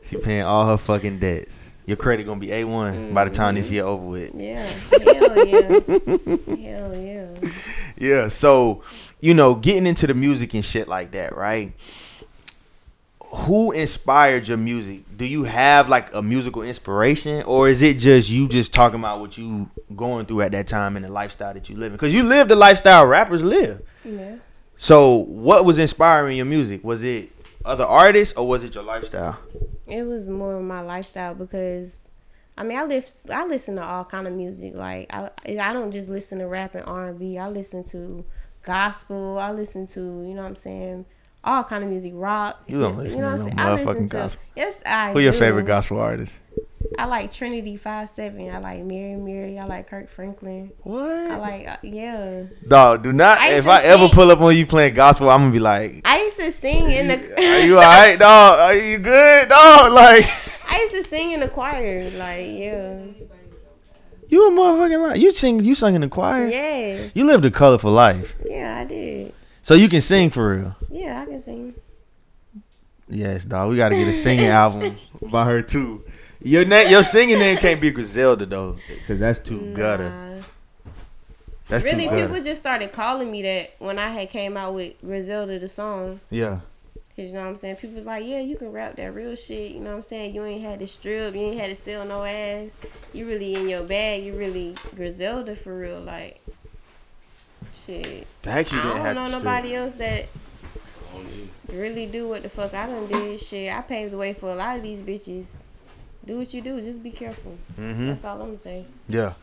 [0.03, 1.68] She paying all her fucking debts.
[1.89, 3.61] Your credit gonna be A1 by the time Mm-hmm.
[3.61, 4.31] this year over with.
[4.35, 7.49] Yeah, hell yeah, hell yeah.
[7.97, 8.83] Yeah, so
[9.19, 11.73] you know, getting into the music and shit like that, right?
[13.45, 15.01] Who inspired your music?
[15.17, 19.19] Do you have like a musical inspiration, or is it just you just talking about
[19.19, 21.93] what you going through at that time and the lifestyle that you living?
[21.95, 23.81] Because you live the lifestyle rappers live.
[24.03, 24.35] Yeah.
[24.77, 26.83] So, what was inspiring your music?
[26.83, 27.31] Was it
[27.69, 29.39] other artists or was it your lifestyle?
[29.87, 32.07] It was more of my lifestyle because,
[32.57, 34.77] I mean, I live, I listen to all kind of music.
[34.77, 37.37] Like I, I don't just listen to rap and R and B.
[37.37, 38.25] I listen to
[38.63, 39.37] gospel.
[39.37, 41.05] I listen to, you know, what I'm saying,
[41.43, 42.63] all kind of music, rock.
[42.67, 43.59] You don't listen know to what I'm saying?
[43.59, 44.41] I motherfucking listen to- gospel.
[44.55, 45.11] Yes, I.
[45.13, 45.39] Who your do.
[45.39, 46.39] favorite gospel artist?
[46.97, 48.49] I like Trin-i-tee Five Seven.
[48.49, 49.57] I like Mary Mary.
[49.59, 50.71] I like Kirk Franklin.
[50.83, 51.07] What?
[51.07, 52.43] I like uh, yeah.
[52.67, 53.37] Dog, do not.
[53.37, 56.23] I if I ever pull up on you playing gospel, I'm gonna be like, I
[56.23, 57.35] used to sing in the.
[57.41, 58.59] Are you alright, dog?
[58.59, 59.93] Are you good, dog?
[59.99, 60.25] Like,
[60.69, 62.09] I used to sing in the choir.
[62.11, 63.01] Like yeah.
[64.27, 65.15] you a motherfucking lie.
[65.15, 66.47] You sing, you sing in the choir.
[66.47, 67.15] Yes.
[67.15, 69.33] You lived a colorful life, Yeah, I did.
[69.69, 70.75] So you can sing for real.
[70.89, 71.75] Yeah, I can sing.
[73.07, 73.69] Yes, dog.
[73.69, 76.03] We gotta get a singing album by her too.
[76.41, 80.41] Your name, your singing name can't be Griselda though, because that's too gutter.
[81.67, 82.27] That's really, too gutter.
[82.29, 86.19] people just started calling me that when I had came out with Griselda the song.
[86.31, 86.61] yeah.
[87.15, 87.75] Cause you know what I'm saying.
[87.75, 89.73] People was like, yeah, you can rap that real shit.
[89.73, 90.33] You know what I'm saying.
[90.33, 91.35] You ain't had to strip.
[91.35, 92.75] You ain't had to sell no ass.
[93.13, 94.23] You really in your bag.
[94.23, 95.99] You really Griselda for real.
[95.99, 96.41] Like,
[97.85, 98.27] shit.
[98.41, 99.43] Facts, you I didn't don't have know to strip.
[99.43, 100.27] nobody else that
[101.71, 103.39] really do what the fuck I done did.
[103.39, 105.57] Shit, I paved the way for a lot of these bitches.
[106.25, 106.81] Do what you do.
[106.81, 107.57] Just be careful.
[107.79, 108.07] Mm-hmm.
[108.07, 108.85] That's all I'm gonna say.
[109.07, 109.33] Yeah.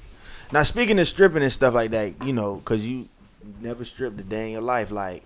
[0.53, 3.09] Now speaking of stripping and stuff like that, you know, cause you
[3.61, 4.91] never stripped a day in your life.
[4.91, 5.23] Like,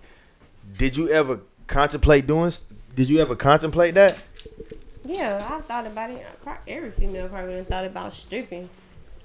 [0.77, 2.51] did you ever contemplate doing?
[2.95, 4.17] Did you ever contemplate that?
[5.05, 6.25] Yeah, I thought about it.
[6.67, 8.69] Every female probably done thought about stripping.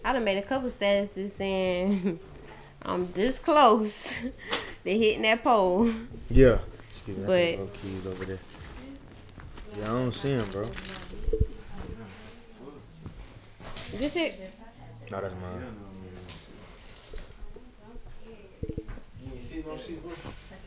[0.04, 2.18] I done made a couple statuses saying
[2.86, 4.20] I'm this close
[4.84, 5.92] to hitting that pole.
[6.30, 6.58] Yeah.
[6.88, 7.52] Excuse me.
[7.54, 8.38] I think keys over there.
[9.76, 10.62] Yeah, I don't see him, bro.
[13.92, 14.52] Is this it?
[15.10, 15.76] No, that's mine.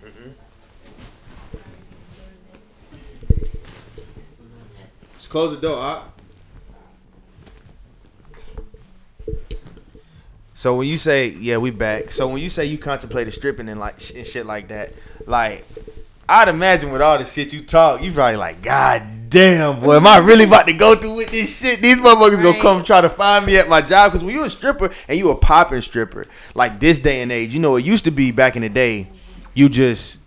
[0.03, 0.29] Mm-hmm.
[5.15, 6.18] Just close the door, Op.
[10.59, 12.11] So when you say, yeah, we back.
[12.11, 14.91] So when you say you contemplated stripping and like and shit like that,
[15.25, 15.65] like
[16.27, 20.05] I'd imagine with all the shit you talk, you probably like, God damn, boy, am
[20.05, 21.81] I really about to go through with this shit?
[21.81, 24.11] These motherfuckers gonna come try to find me at my job.
[24.11, 27.53] Cause when you a stripper and you a popping stripper, like this day and age,
[27.53, 29.07] you know, it used to be back in the day,
[29.53, 30.19] you just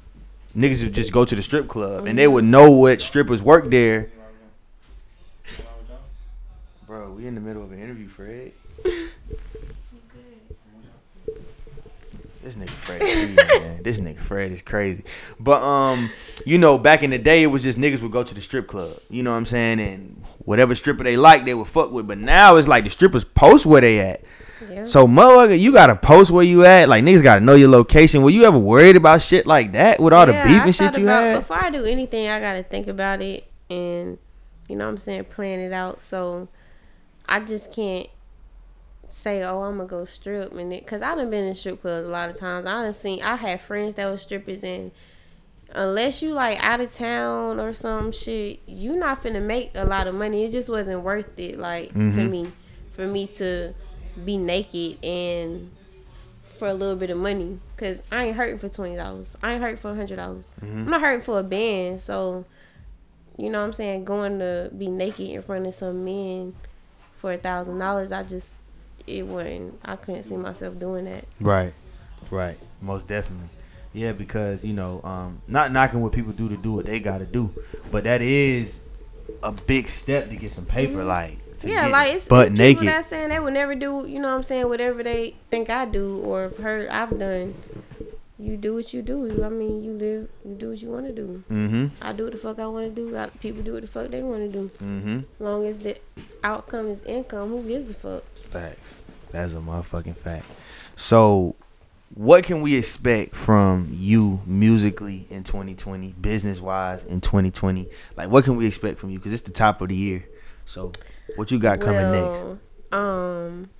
[0.56, 3.68] niggas would just go to the strip club and they would know what strippers work
[3.68, 4.10] there.
[6.86, 8.52] Bro, we in the middle of an interview, Fred.
[12.42, 13.82] This nigga Fred, crazy, man.
[13.82, 15.04] This nigga Fred is crazy.
[15.38, 16.10] But um,
[16.44, 18.66] you know, back in the day, it was just niggas would go to the strip
[18.66, 18.98] club.
[19.08, 19.78] You know what I'm saying?
[19.80, 22.08] And whatever stripper they like, they would fuck with.
[22.08, 24.22] But now it's like the strippers post where they at.
[24.70, 24.84] Yeah.
[24.84, 26.88] So motherfucker, you gotta post where you at.
[26.88, 28.22] Like niggas gotta know your location.
[28.22, 30.96] Were you ever worried about shit like that with all Yeah, the beef and shit
[30.98, 31.38] you about- had?
[31.40, 34.18] Before I do anything, I gotta think about it and
[34.68, 36.00] you know what I'm saying, plan it out.
[36.00, 36.48] So
[37.28, 38.08] I just can't
[39.22, 42.06] say, oh, I'm gonna go strip and it, cause I done been in strip clubs
[42.06, 42.66] a lot of times.
[42.66, 44.90] I done seen, I had friends that were strippers and
[45.74, 50.06] unless you like out of town or some shit, you not finna make a lot
[50.06, 50.44] of money.
[50.44, 52.30] It just wasn't worth it, like to Mhm.
[52.30, 52.52] me,
[52.90, 53.72] for me to
[54.24, 55.70] be naked and
[56.58, 57.58] for a little bit of money.
[57.78, 59.36] Cause I ain't hurting for twenty dollars.
[59.42, 60.50] I ain't hurting for hundred dollars.
[60.60, 62.00] I'm not hurting for a band.
[62.00, 62.44] So,
[63.38, 64.04] you know what I'm saying?
[64.04, 66.54] Going to be naked in front of some men
[67.16, 68.58] for a thousand dollars, I just
[69.06, 69.78] it wasn't.
[69.84, 71.24] I couldn't see myself doing that.
[71.40, 71.74] Right,
[72.30, 73.48] right, most definitely.
[73.92, 77.18] Yeah, because you know, um, not knocking what people do to do what they got
[77.18, 77.52] to do,
[77.90, 78.82] but that is
[79.42, 80.98] a big step to get some paper.
[81.02, 81.06] Mhm.
[81.06, 82.80] Like, Yeah, like it's, butt it's naked.
[82.80, 84.04] people that saying they would never do.
[84.08, 84.68] You know what I'm saying?
[84.68, 87.54] Whatever they think I do or have heard I've done.
[88.42, 89.44] You do what you do.
[89.44, 90.28] I mean, you live.
[90.44, 91.44] You do what you want to do.
[91.48, 91.86] mm-hmm.
[92.04, 93.16] I do what the fuck I want to do.
[93.16, 94.70] I, people do what the fuck they want to do.
[94.82, 95.18] Mm-hmm.
[95.18, 95.96] As long as the
[96.42, 98.24] outcome is income, who gives a fuck?
[98.34, 98.94] Facts.
[99.30, 100.46] That's a motherfucking fact.
[100.96, 101.54] So,
[102.14, 107.88] what can we expect from you musically in 2020, business wise in 2020?
[108.16, 109.18] Like, what can we expect from you?
[109.18, 110.28] Because it's the top of the year.
[110.66, 110.90] So,
[111.36, 112.44] what you got coming next?
[112.90, 113.70] Um,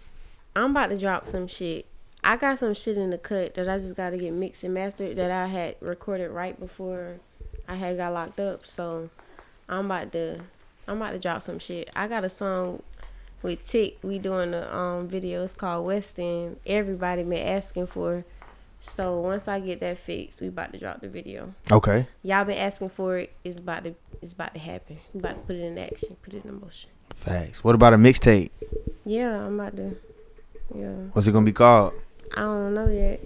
[0.55, 1.87] I'm about to drop some shit.
[2.25, 4.75] I got some shit in the cut that I just got to get mixed and
[4.75, 7.17] mastered that I had recorded right before
[7.69, 8.67] I had got locked up.
[8.67, 9.11] So
[9.69, 10.41] I'm about to
[10.87, 11.91] I'm about to drop some shit.
[11.97, 12.83] I got a song
[13.43, 13.99] with Tick.
[14.03, 15.43] We doing a um video.
[15.45, 16.59] It's called West End.
[16.65, 18.25] Everybody been asking for.
[18.79, 21.55] So once I get that fixed, we about to drop the video.
[21.71, 22.09] Okay.
[22.23, 23.33] Y'all been asking for it.
[23.45, 24.99] It's about to it's about to happen.
[25.13, 26.17] We about to put it in action.
[26.23, 26.91] Put it in motion.
[27.11, 27.65] Facts.
[27.65, 28.51] What about a mixtape?
[29.05, 29.97] Yeah, I'm about to.
[30.75, 31.93] Yeah, What's it gonna be called?
[32.35, 33.21] I don't know yet.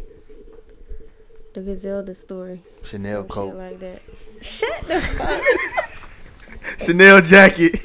[1.54, 2.62] The Griselda story.
[2.82, 3.50] Chanel Some coat.
[3.50, 4.02] Shit like that.
[4.42, 6.80] Shut the fuck.
[6.80, 7.76] Chanel jacket.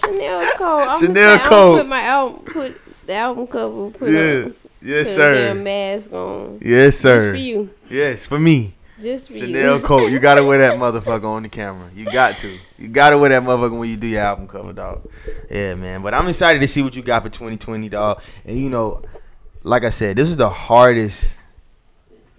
[0.00, 0.88] Chanel coat.
[0.88, 1.76] I'm Chanel Chanel coat.
[1.78, 2.44] Put my album.
[2.44, 3.90] Put the album cover.
[3.90, 4.20] Put yeah.
[4.20, 4.50] a,
[4.82, 5.62] Yes, put a damn sir.
[5.62, 6.58] mask on.
[6.62, 7.16] Yes, sir.
[7.16, 7.34] Just for sir.
[7.34, 7.70] you.
[7.90, 8.74] Yes, for me.
[9.00, 9.82] Just for Chanel you.
[9.82, 10.12] coat.
[10.12, 11.88] You gotta wear that motherfucker on the camera.
[11.94, 12.58] You got to.
[12.78, 15.08] You gotta wear that motherfucker when you do your album cover, dog.
[15.50, 16.02] Yeah, man.
[16.02, 18.22] But I'm excited to see what you got for 2020, dog.
[18.44, 19.02] And you know,
[19.66, 21.40] like I said, this is the hardest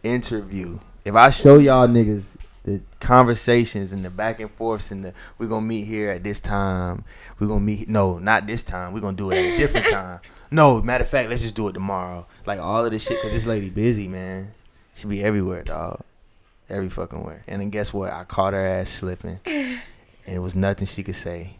[0.01, 0.79] interview.
[1.03, 5.47] If I show y'all niggas the conversations and the back and forths and the we're
[5.47, 7.03] gonna meet here at this time.
[7.37, 8.93] We're gonna meet no, not this time.
[8.93, 10.21] We're gonna do it at a different time.
[10.51, 12.25] No, matter of fact, let's just do it tomorrow.
[12.45, 14.53] Like all of this shit, cause this lady busy, man.
[14.95, 16.01] She be everywhere, dog.
[16.69, 17.43] Every fucking where.
[17.47, 18.11] And then guess what?
[18.11, 19.39] I caught her ass slipping.
[19.45, 19.79] And
[20.25, 21.55] it was nothing she could say.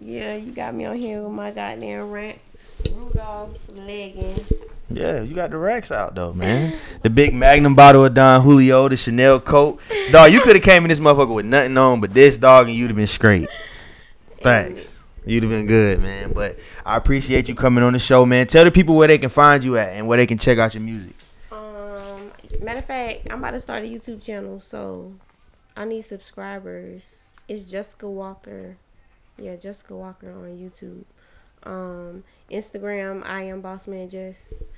[0.00, 2.38] Yeah, you got me on here with my goddamn rant.
[2.94, 4.52] Rudolph leggings.
[4.90, 6.78] Yeah, you got the racks out though, man.
[7.02, 9.80] The big Magnum bottle of Don Julio, the Chanel coat.
[10.10, 12.74] Dog, you could have came in this motherfucker with nothing on but this dog and
[12.76, 13.48] you'd have been straight.
[14.40, 14.98] Thanks.
[15.24, 16.32] You'd have been good, man.
[16.32, 18.46] But I appreciate you coming on the show, man.
[18.46, 20.74] Tell the people where they can find you at and where they can check out
[20.74, 21.14] your music.
[21.52, 25.12] Um, matter of fact, I'm about to start a YouTube channel, so
[25.76, 27.16] I need subscribers.
[27.46, 28.76] It's Jessica Walker.
[29.38, 31.04] Yeah, Jessica Walker on YouTube.
[31.64, 34.72] Um, Instagram, I am Bossman Jess.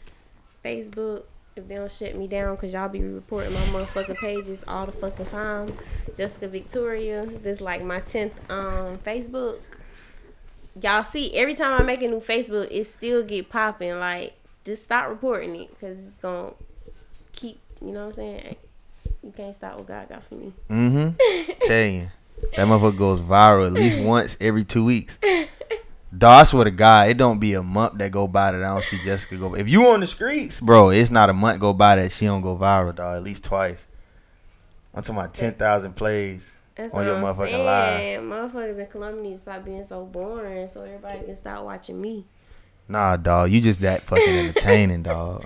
[0.64, 1.24] Facebook,
[1.56, 4.92] if they don't shut me down, cause y'all be reporting my motherfucking pages all the
[4.92, 5.72] fucking time.
[6.16, 7.26] Jessica Victoria.
[7.26, 9.60] This like my tenth um Facebook.
[10.80, 13.98] Y'all see, every time I make a new Facebook, it still get popping.
[13.98, 16.52] Like, just stop reporting it, cause it's gonna
[17.32, 17.58] keep.
[17.80, 18.56] You know what I'm saying?
[19.22, 20.52] You can't stop what God got for me.
[20.68, 21.52] Mm-hmm.
[21.62, 22.10] Tell you.
[22.56, 25.18] That motherfucker goes viral at least once every two weeks.
[26.16, 28.75] Dog, I swear to God, it don't be a month that go by that I
[28.75, 29.55] don't see Jessica go.
[29.55, 32.42] If you on the streets, bro, it's not a month go by that she don't
[32.42, 33.16] go viral, dog.
[33.18, 33.87] At least twice.
[34.92, 36.57] I'm talking about ten thousand plays.
[36.75, 38.20] That's On your I'm motherfucking saying.
[38.23, 42.25] Motherfuckers in Columbia need to stop being so boring, so everybody can stop watching me.
[42.88, 45.44] Nah, dog, you just that fucking entertaining, dog.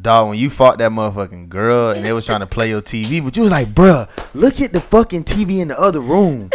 [0.00, 3.24] Dog, when you fought that motherfucking girl and they was trying to play your TV,
[3.24, 6.50] but you was like, bruh, look at the fucking TV in the other room.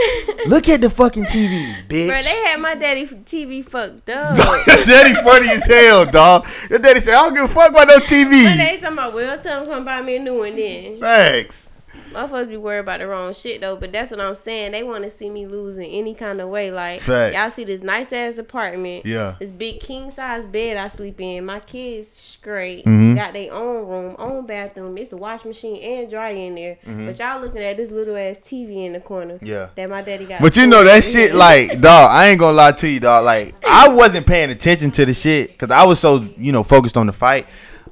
[0.47, 2.08] Look at the fucking TV, bitch.
[2.10, 4.36] Bro, they had my daddy TV fucked up.
[4.65, 6.47] Daddy funny as hell, dog.
[6.69, 8.58] Your daddy said, I don't give a fuck about no But TV.
[8.58, 10.97] they talking about, well, tell them come buy me a new one then.
[10.97, 11.71] Thanks.
[12.12, 14.74] Motherfuckers be worried about the wrong shit though, but that's what I'm saying.
[14.74, 16.69] They want to see me lose in any kind of way.
[16.71, 17.36] Like Facts.
[17.36, 19.36] y'all see this nice ass apartment, Yeah.
[19.39, 21.45] this big king size bed I sleep in.
[21.45, 23.15] My kids straight, Mhm.
[23.15, 24.97] got their own room, own bathroom.
[24.97, 26.78] It's a wash machine and dryer in there.
[26.86, 29.36] But y'all looking at this little ass TV in the corner.
[29.36, 29.45] Mm-hmm.
[29.45, 29.67] Yeah.
[29.76, 30.41] that my daddy got.
[30.41, 32.10] But you know that shit, like, dog.
[32.12, 33.24] I ain't gonna lie to you, dog.
[33.26, 36.97] Like, I wasn't paying attention to the shit because I was so, you know, focused
[36.97, 37.47] on the fight.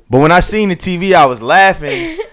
[0.10, 2.18] But when I seen the TV, I was laughing.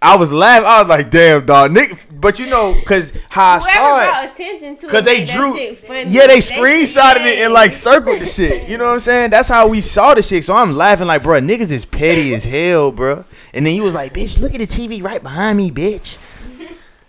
[0.00, 0.66] I was laughing.
[0.66, 4.30] I was like, "Damn, dog, Nick." But you know, cause how I Whoever saw it,
[4.32, 8.68] attention to Cause it, they drew, yeah, they screenshotted it and like circled the shit.
[8.68, 9.30] You know what I'm saying?
[9.30, 10.44] That's how we saw the shit.
[10.44, 13.24] So I'm laughing like, bro, niggas is petty as hell, bro.
[13.54, 16.18] And then you was like, bitch, look at the TV right behind me, bitch.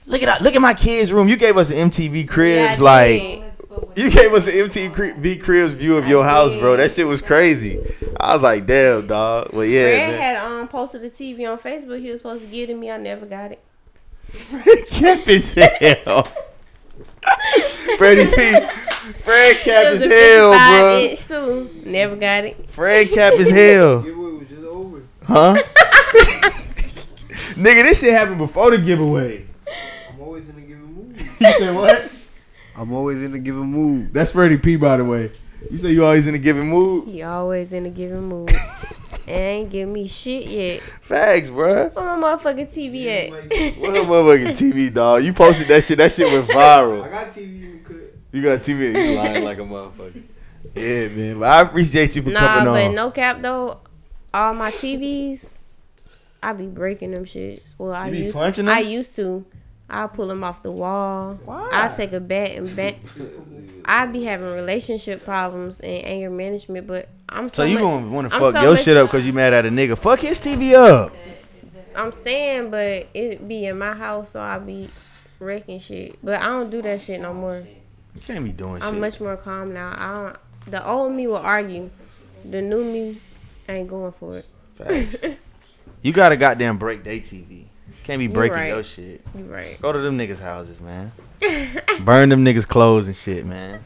[0.06, 1.28] Look at look at my kids' room.
[1.28, 3.49] You gave us an MTV Cribs, Yeah, like did.
[3.96, 6.76] You gave us an MTV Cribs view of your I house, bro.
[6.78, 7.80] That shit was crazy.
[8.20, 9.52] I was like, damn, dog.
[9.54, 10.20] Well, yeah, Fred man.
[10.22, 12.00] had um posted the TV on Facebook.
[12.02, 12.90] He was supposed to give it to me.
[12.92, 13.60] I never got it.
[14.90, 16.24] Cap as hell.
[17.98, 18.60] Freddie P.
[19.22, 21.00] Fred cap It is hell, 55 bro.
[21.00, 21.82] inch too.
[21.90, 22.70] Never got it.
[22.70, 25.02] Fred cap is hell, Giveaway was just over.
[25.26, 25.56] huh?
[27.56, 29.46] Nigga, this shit happened before the giveaway.
[30.14, 31.16] I'm always in a given mood.
[31.18, 31.26] You
[31.58, 32.12] said what?
[32.80, 34.14] I'm always in a given mood.
[34.14, 35.32] That's Freddie P, by the way.
[35.70, 37.10] You say you always in a given mood?
[37.10, 38.50] He always in a given mood.
[39.28, 40.82] and ain't give me shit yet.
[41.02, 41.94] Facts, bruh.
[41.94, 43.32] Where my motherfucking TV at?
[43.78, 45.24] What a motherfucking TV, dog.
[45.26, 45.98] You posted that shit.
[45.98, 47.04] That shit went viral.
[47.04, 47.12] I viral.
[47.12, 47.98] got TV in the cut.
[48.32, 48.94] You got TV.
[49.10, 50.24] You lying like a motherfucker.
[50.74, 51.40] Yeah, man.
[51.40, 52.96] But I appreciate you for Nah, coming but on.
[52.96, 53.80] no cap though.
[54.34, 55.58] All my TVs,
[56.42, 57.62] I be breaking them shit.
[57.78, 58.74] Well, I You be used punching them?
[58.78, 59.46] I used to.
[59.90, 61.40] I'll pull them off the wall.
[61.46, 61.70] Why?
[61.74, 62.96] I'll take a bat and bat.
[63.86, 68.10] I be having relationship problems and anger management, but I'm so, so you much- gonna
[68.10, 69.98] want to fuck so your much- shit up because you mad at a nigga?
[69.98, 71.14] Fuck his TV up.
[71.96, 74.90] I'm saying, but it be in my house, so I be
[75.40, 76.18] wrecking shit.
[76.24, 77.64] But I don't do that shit no more.
[78.16, 79.02] You can't be doing I'm shit.
[79.02, 79.96] much more calm now.
[79.98, 80.24] I
[80.66, 80.72] don't.
[80.72, 81.90] The old me will argue.
[82.46, 83.18] The new me
[83.68, 84.46] ain't going for it.
[84.76, 85.18] Facts.
[86.02, 87.66] you gotta goddamn break day TV.
[88.10, 88.68] Can't be breaking right.
[88.70, 89.22] your shit.
[89.38, 89.80] You right.
[89.80, 91.12] Go to them niggas' houses, man.
[92.02, 93.84] burn them niggas' clothes and shit, man.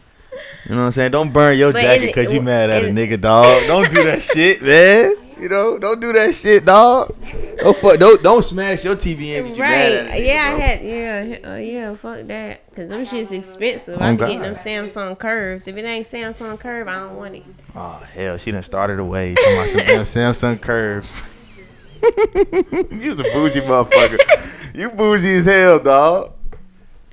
[0.64, 1.12] You know what I'm saying?
[1.12, 3.64] Don't burn your But jacket because you mad at a nigga, dog.
[3.68, 5.16] Don't do that shit, man.
[5.38, 7.14] You know, don't do that shit, dog.
[7.58, 10.54] Don't fuck, don't don't smash your TV in because you mad at nigga, Yeah.
[10.56, 10.82] I had.
[10.82, 11.52] Yeah.
[11.52, 11.96] Uh, yeah.
[11.96, 12.74] Fuck that.
[12.74, 14.02] Cause them shit's expensive.
[14.02, 14.28] I Oh, be God.
[14.28, 15.68] getting them Samsung curves.
[15.68, 17.44] If it ain't Samsung curve, I don't want it.
[17.76, 19.36] Oh hell, she done started away.
[19.36, 21.32] Talking about some damn Samsung Curve.
[22.04, 24.76] You's a bougie motherfucker.
[24.76, 26.34] You bougie as hell, dog.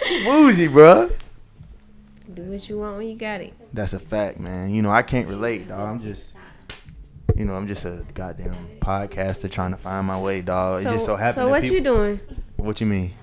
[0.09, 1.12] You bougie, bruh.
[2.32, 3.55] Do what you want when you got it.
[3.72, 4.70] That's a fact, man.
[4.70, 5.80] You know, I can't relate, dog.
[5.80, 6.34] I'm just,
[7.36, 10.80] you know, I'm just a goddamn podcaster trying to find my way, dog.
[10.80, 11.45] It just so happened.
[11.47, 12.20] So what people, you doing?
[12.57, 13.14] What you mean?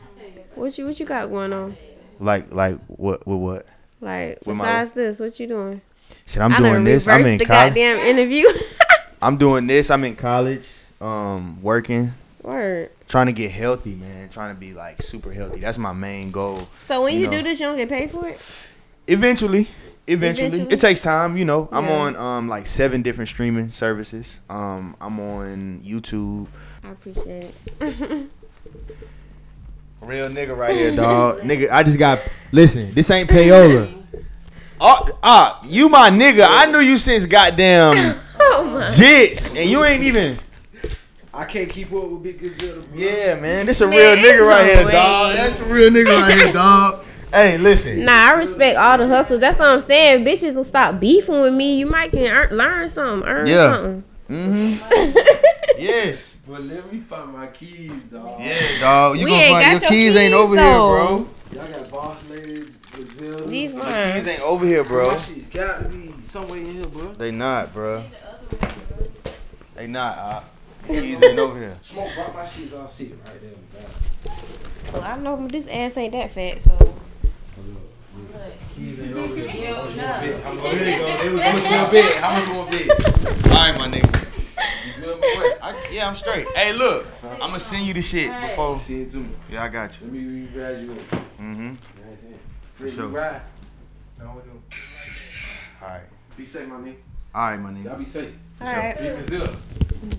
[0.56, 1.78] What you what you got going on?
[2.20, 3.26] Like, like what?
[3.28, 3.66] With what?
[4.02, 5.82] Like With my- besides this, what you doing?
[6.26, 7.08] Shit, I'm I doing this.
[7.08, 7.74] I'm in the college.
[7.74, 8.46] goddamn interview.
[9.22, 9.90] I'm doing this.
[9.90, 10.68] I'm in college.
[11.00, 12.90] Um, working, Word.
[13.08, 14.30] trying to get healthy, man.
[14.30, 15.60] Trying to be like super healthy.
[15.60, 16.68] That's my main goal.
[16.78, 17.32] So when You you, know.
[17.38, 18.40] do this, you don't get paid for it.
[19.08, 19.68] Eventually,
[20.08, 20.74] eventually, Eventually?
[20.74, 21.38] it takes time.
[21.38, 24.42] You know, I'm on um like seven different streaming services.
[24.50, 26.48] Um, I'm on YouTube.
[26.84, 28.28] I appreciate it.
[30.02, 31.40] Real nigga right here, dog.
[31.42, 32.22] nigga, I just got
[32.52, 32.94] listen.
[32.94, 33.94] This ain't payola.
[34.80, 36.46] Ah, ah, you my nigga.
[36.48, 38.84] I knew you since goddamn Oh my.
[38.86, 40.38] jits, and you ain't even.
[41.38, 42.82] I can't keep up with Big Gazelle.
[42.82, 42.98] bro.
[42.98, 44.92] Yeah, man, this a Man, real nigga ain't right no here, way.
[44.92, 45.36] dog.
[45.36, 47.04] That's a real nigga right here, dog.
[47.34, 48.06] Hey, listen.
[48.06, 49.42] Nah, I respect all the hustles.
[49.42, 50.24] That's what I'm saying.
[50.24, 51.78] Bitches will stop beefing with me.
[51.78, 53.74] You might can earn, learn something, earn Yeah.
[53.74, 54.04] something.
[54.30, 55.18] Mm-hmm.
[55.78, 56.38] Yes.
[56.48, 58.40] But let me find my keys, dog.
[58.40, 59.18] Yeah, dog.
[59.18, 60.62] You We gonna ain't find got your your keys ain't over though.
[60.62, 61.28] here, bro.
[61.52, 62.64] Y'all got Boss Lady,
[62.94, 63.46] Brazil.
[63.48, 64.14] These My mine.
[64.14, 65.08] keys ain't over here, bro.
[65.08, 67.14] My shit's got to be somewhere in here, bro.
[67.14, 68.04] They not, bro.
[69.76, 70.18] They not.
[70.18, 70.42] Uh,
[70.88, 71.78] the keys ain't over here.
[71.82, 73.52] Smoke brought my shit's all sitting right there.
[73.52, 73.78] in the
[74.30, 74.94] back.
[74.94, 76.88] Well, I know this ass ain't that fat, so
[78.76, 79.74] Keys ain't over here.
[79.74, 80.44] How much you want to bet?
[80.44, 80.76] How much go.
[80.76, 82.18] They was how much you want to bet?
[82.18, 83.46] How much you want to bet?
[83.48, 84.28] All right, my nigga.
[84.86, 85.58] You good, my boy?
[85.62, 86.48] I, yeah, I'm straight.
[86.56, 88.80] Hey, look, I'm gonna send you the shit before.
[88.80, 89.30] Send it to me.
[89.52, 90.08] Yeah, I got you.
[90.08, 90.98] Let me re-ride you up.
[90.98, 91.68] Mm-hmm.
[91.70, 91.78] what
[92.10, 92.40] I'm saying?
[92.76, 93.08] Free sure.
[93.08, 93.42] ride.
[94.22, 94.44] All
[95.82, 96.02] right.
[96.36, 96.96] Be safe, my nigga.
[97.34, 97.86] All right, my nigga.
[97.86, 98.34] Y'all be safe.
[98.62, 98.98] Alright.
[98.98, 99.56] Big Gazelle.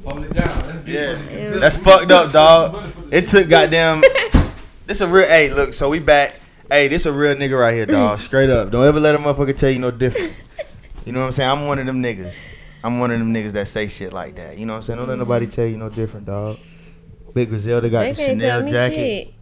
[0.05, 0.67] Hold it down.
[0.67, 1.59] Let's Yeah.
[1.59, 2.93] That's fucked up, dog.
[3.13, 4.03] It took goddamn.
[4.87, 5.29] This a real.
[5.29, 5.75] Hey, look.
[5.75, 6.41] So we back.
[6.71, 8.21] Hey, this a real nigga right here, dog.
[8.21, 8.71] Straight up.
[8.71, 10.33] Don't ever let a motherfucker tell you no different.
[11.05, 11.51] You know what I'm saying?
[11.51, 12.55] I'm one of them niggas.
[12.83, 14.57] I'm one of them niggas that say shit like that.
[14.57, 14.99] You know what I'm saying?
[14.99, 16.59] Don't let nobody tell you no different, dog.
[17.35, 18.97] Big Griselda got they the Chanel jacket.
[19.27, 19.35] shit.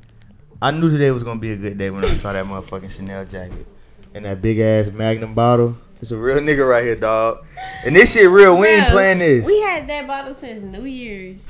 [0.61, 3.25] I knew today was gonna be a good day when I saw that motherfucking Chanel
[3.25, 3.69] jacket
[4.15, 5.77] and that big ass Magnum bottle.
[6.01, 7.45] It's a real nigga right here, dog.
[7.85, 8.59] And this shit real.
[8.61, 9.47] We ain't playing this.
[9.47, 11.41] We had that bottle since New Year's.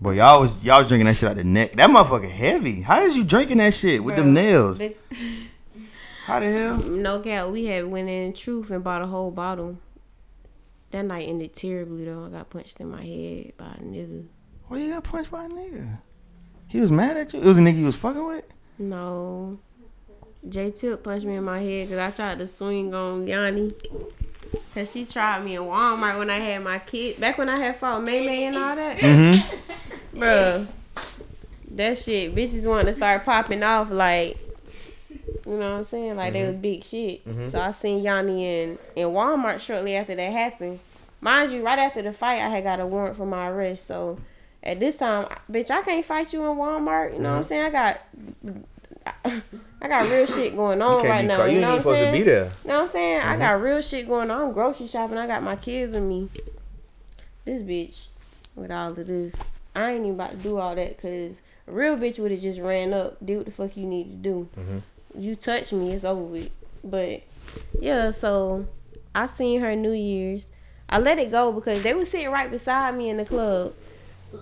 [0.00, 1.72] Boy, y'all was y'all was drinking that shit out the neck.
[1.72, 2.80] That motherfucker heavy.
[2.82, 4.78] How is you drinking that shit with them nails?
[4.80, 4.96] but-
[6.24, 6.76] How the hell?
[6.78, 9.78] No cap, we had went in truth and bought a whole bottle.
[10.90, 12.24] That night ended terribly though.
[12.24, 14.26] I got punched in my head by a nigga.
[14.68, 15.98] Why you got punched by a nigga?
[16.66, 17.40] He was mad at you.
[17.40, 18.44] It was a nigga you was fucking with.
[18.78, 19.52] No.
[20.48, 23.72] J Tip punched me in my head because I tried to swing on Yanni.
[24.74, 27.20] Cause she tried me in Walmart when I had my kid.
[27.20, 28.98] Back when I had fought May May and all that.
[28.98, 30.18] Mm-hmm.
[30.18, 30.66] Bruh.
[31.72, 34.38] That shit, bitches wanted to start popping off like,
[35.46, 36.16] you know what I'm saying?
[36.16, 36.52] Like they mm-hmm.
[36.52, 37.26] was big shit.
[37.26, 37.48] Mm-hmm.
[37.48, 40.80] So I seen Yanni in, in Walmart shortly after that happened.
[41.20, 43.86] Mind you, right after the fight, I had got a warrant for my arrest.
[43.86, 44.18] So
[44.62, 47.14] at this time, bitch, I can't fight you in Walmart.
[47.14, 47.48] You know what I'm mm-hmm.
[47.48, 47.64] saying?
[47.64, 48.00] I got
[49.24, 51.44] I got real shit going on right now.
[51.44, 52.44] you you ain't know I'm supposed to be there.
[52.64, 53.20] know what I'm saying?
[53.20, 53.40] I Mm-hmm.
[53.40, 54.40] got real shit going on.
[54.48, 55.18] I'm grocery shopping.
[55.18, 56.28] I got my kids with me.
[57.44, 58.06] This bitch
[58.54, 59.34] with all of this.
[59.74, 62.60] I ain't even about to do all that because a real bitch would have just
[62.60, 64.48] ran up, did what the fuck you need to do.
[64.58, 64.78] Mm-hmm.
[65.20, 66.50] You touch me, it's over with.
[66.84, 67.22] But
[67.80, 68.66] yeah, so
[69.14, 70.46] I seen her New Year's.
[70.88, 73.72] I let it go because they was sitting right beside me in the club.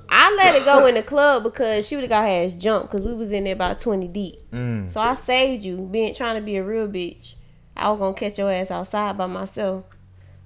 [0.09, 2.91] I let it go in the club because she would have got her ass jumped
[2.91, 4.51] because we was in there about 20 deep.
[4.51, 4.91] Mm.
[4.91, 7.34] So I saved you, being trying to be a real bitch.
[7.76, 9.84] I was gonna catch your ass outside by myself.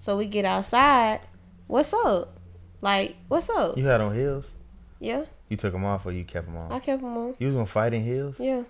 [0.01, 1.21] So we get outside.
[1.67, 2.39] What's up?
[2.81, 3.77] Like, what's up?
[3.79, 4.53] You had on heels.
[5.01, 6.71] Yeah, You took them off or you kept them on?
[6.73, 7.35] I kept them on.
[7.39, 8.39] You was gonna fight in heels?
[8.41, 8.63] Yeah,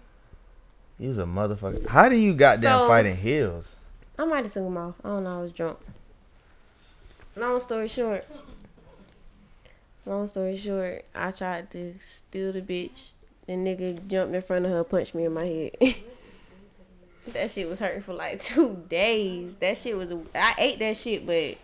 [0.98, 1.86] You was a motherfucker.
[1.88, 3.76] How do you goddamn So- fight in heels?
[4.18, 4.94] I might have took them off.
[5.04, 5.38] I don't know.
[5.38, 5.78] I was drunk.
[7.36, 8.24] Long story short.
[10.06, 13.10] Long story short, I tried to steal the bitch.
[13.46, 15.70] The nigga jumped in front of her, punched me in my head.
[17.28, 19.54] that shit was hurting for like two days.
[19.56, 20.12] That shit was.
[20.34, 21.56] I ate that shit, but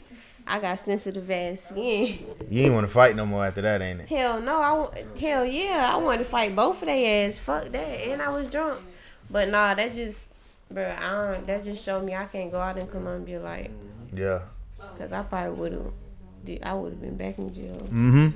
[0.47, 2.18] I got sensitive ass skin.
[2.51, 4.09] You ain't want to fight no more after that, ain't it?
[4.09, 4.57] Hell no,
[4.93, 7.38] I hell yeah, I wanted to fight both of their ass.
[7.38, 7.78] Fuck that,
[8.09, 8.80] and I was drunk.
[9.30, 10.32] But nah, that just,
[10.70, 11.47] bro, I don't.
[11.47, 13.70] That just showed me I can't go out in Columbia like,
[14.12, 14.41] Yeah.
[14.99, 15.93] cause I probably would have.
[16.62, 17.76] I would have been back in jail.
[17.76, 18.28] Mm-hmm.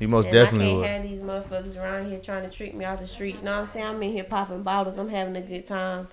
[0.00, 0.88] You most and definitely I can't would.
[0.88, 3.38] have these motherfuckers around here trying to trick me off the streets.
[3.40, 3.86] You Know what I'm saying?
[3.86, 4.96] I'm in here popping bottles.
[4.98, 6.08] I'm having a good time.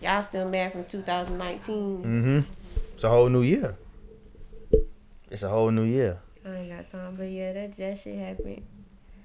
[0.00, 1.74] Y'all still mad from 2019.
[1.98, 2.40] Mm-hmm.
[2.94, 3.76] It's a whole new year.
[5.30, 6.18] It's a whole new year.
[6.44, 8.62] I ain't got time, but yeah, that that shit happened.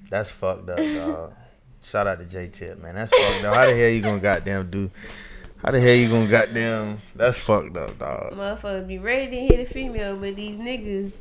[0.10, 1.34] That's fucked up, dog.
[1.84, 2.96] Shout out to J Tip, man.
[2.96, 3.56] That's fucked up.
[3.56, 4.90] How the hell you gonna goddamn do?
[5.64, 7.02] How the hell you gonna goddamn?
[7.16, 8.34] That's fucked up, dog.
[8.34, 11.14] Motherfuckers be ready to hit a female, but these niggas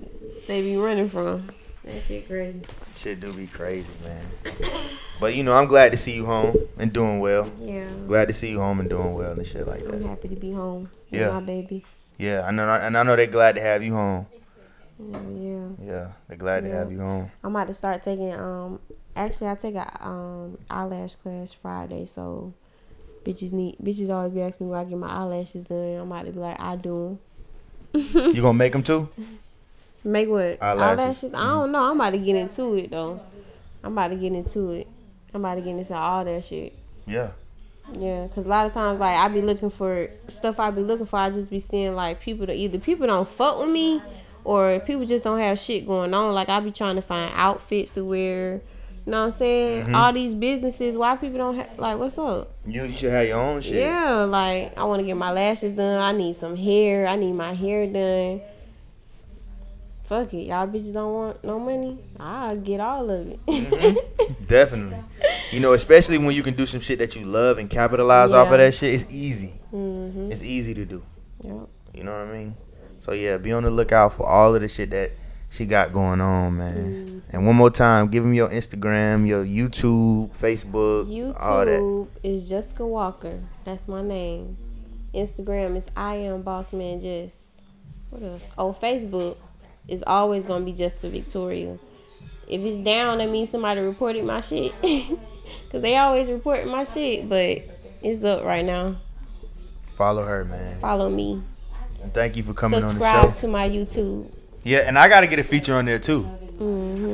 [0.46, 1.50] they be running from.
[1.84, 2.62] That shit crazy.
[2.96, 4.24] Shit do be crazy, man.
[5.18, 7.50] But you know, I'm glad to see you home and doing well.
[7.58, 7.88] Yeah.
[8.06, 9.94] Glad to see you home and doing well and shit like that.
[9.94, 11.30] I'm happy to be home with Yeah.
[11.30, 12.12] my babies.
[12.18, 14.26] Yeah, I know, and I know they're glad to have you home.
[14.98, 15.66] Yeah, yeah.
[15.80, 17.30] Yeah, they're glad to have you home.
[17.42, 18.78] I'm about to start taking um
[19.16, 22.52] actually I take a um eyelash class Friday, so
[23.26, 25.96] bitches need bitches always be asking me where I get my eyelashes done.
[25.96, 27.18] I'm about to be like, I do.
[27.92, 29.08] You gonna make them too?
[30.04, 30.62] Make what?
[30.62, 30.98] Eyelashes.
[31.00, 31.34] Eyelashes?
[31.34, 31.82] I don't know.
[31.90, 33.20] I'm about to get into it though.
[33.82, 34.86] I'm about to get into it.
[35.34, 36.74] I'm about to get into all that shit.
[37.06, 37.32] Yeah.
[37.98, 41.06] Yeah, cause a lot of times like I be looking for stuff I be looking
[41.06, 41.18] for.
[41.18, 44.00] I just be seeing like people that either people don't fuck with me,
[44.44, 46.34] or people just don't have shit going on.
[46.34, 48.60] Like I be trying to find outfits to wear.
[49.06, 49.84] You know what I'm saying?
[49.84, 49.94] Mm-hmm.
[49.94, 52.52] All these businesses, why people don't have like what's up?
[52.66, 53.76] You, you should have your own shit.
[53.76, 56.00] Yeah, like I want to get my lashes done.
[56.00, 57.06] I need some hair.
[57.06, 58.40] I need my hair done.
[60.02, 61.98] Fuck it, y'all bitches don't want no money.
[62.18, 63.46] I'll get all of it.
[63.46, 64.44] Mm-hmm.
[64.46, 65.02] Definitely.
[65.52, 68.50] You know, especially when you can do some shit that you love and capitalize off
[68.50, 69.54] of that shit, it's easy.
[69.70, 71.04] hmm It's easy to do.
[71.42, 71.68] Yep.
[71.94, 72.56] You know what I mean?
[72.98, 75.12] So yeah, be on the lookout for all of the shit that
[75.50, 76.74] she got going on, man.
[76.76, 77.18] Mm-hmm.
[77.36, 81.06] And one more time, give them your Instagram, your YouTube, Facebook,
[81.40, 81.80] all that.
[81.80, 83.40] YouTube is Jessica Walker.
[83.64, 84.56] That's my name.
[85.14, 87.62] Instagram is I am Boss Man Jess.
[88.10, 88.46] What else?
[88.58, 89.36] Oh, Facebook
[89.88, 91.78] is always gonna be Jessica Victoria.
[92.48, 94.72] If it's down, that means somebody reported my shit.
[95.70, 97.62] Cause they always report my shit, but
[98.02, 98.96] it's up right now.
[99.88, 100.78] Follow her, man.
[100.80, 101.42] Follow me.
[102.02, 103.34] And thank you for coming Subscribe on the show.
[103.34, 104.30] Subscribe to my YouTube.
[104.66, 106.28] Yeah, and I gotta get a feature on there too.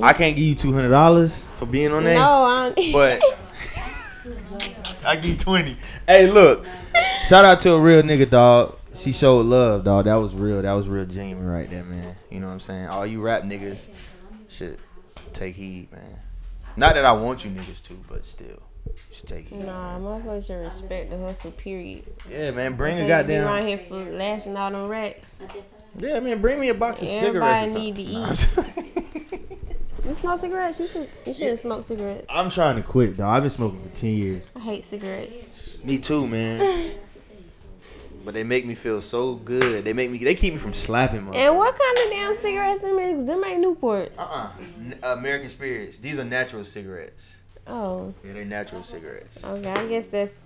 [0.03, 2.23] I can't give you two hundred dollars for being on there, Mm-hmm.
[2.23, 2.73] No, I'm.
[2.93, 3.21] but
[5.07, 5.77] I give you twenty.
[6.07, 6.65] Hey, look,
[7.27, 8.79] shout out to a real nigga, dog.
[8.95, 10.07] She showed love, dog.
[10.07, 10.63] That was real.
[10.63, 12.17] That was real genuine right there, man.
[12.31, 12.87] You know what I'm saying?
[12.87, 13.91] All you rap niggas
[14.49, 14.79] should
[15.35, 16.21] take heed, man.
[16.79, 19.67] Not that I want you niggas to, but still, you should take heed.
[19.67, 21.51] Nah, motherfuckers should respect the hustle.
[21.51, 22.05] Period.
[22.31, 22.77] Yeah, man.
[22.77, 25.43] Bring a be around here for lashing out on racks.
[25.99, 27.75] Yeah, I mean, Bring me a box of Everybody cigarettes.
[27.75, 29.59] or need to something.
[30.05, 30.81] You smoke cigarettes?
[30.81, 31.09] You should.
[31.27, 32.27] You should smoke cigarettes.
[32.29, 33.29] I'm trying to quit, dog.
[33.37, 34.51] I've been smoking for ten years.
[34.57, 35.79] I hate cigarettes.
[35.85, 36.91] Me too, man.
[38.25, 39.85] but they make me feel so good.
[39.85, 40.19] They make me.
[40.19, 41.35] They keep me from slapping, man.
[41.35, 43.25] And what kind of damn cigarettes them is?
[43.25, 44.13] Them ain't Newports.
[44.19, 44.51] Uh
[45.03, 45.99] uh American Spirits.
[45.99, 47.41] These are natural cigarettes.
[47.69, 49.45] Oh, Yeah, they're natural cigarettes.
[49.45, 49.71] okay.
[49.71, 50.37] I guess that's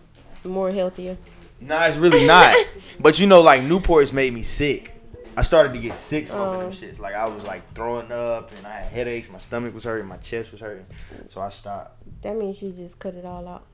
[0.44, 1.16] more healthier.
[1.62, 2.54] Nah, it's really not.
[3.00, 4.92] but you know, like Newports made me sick.
[5.36, 6.70] I started to get sick smoking them Oh.
[6.70, 6.98] shits.
[6.98, 9.28] Like I was like throwing up and I had headaches.
[9.30, 10.06] My stomach was hurting.
[10.06, 10.86] My chest was hurting.
[11.28, 12.02] So I stopped.
[12.22, 13.64] That means you just cut it all out,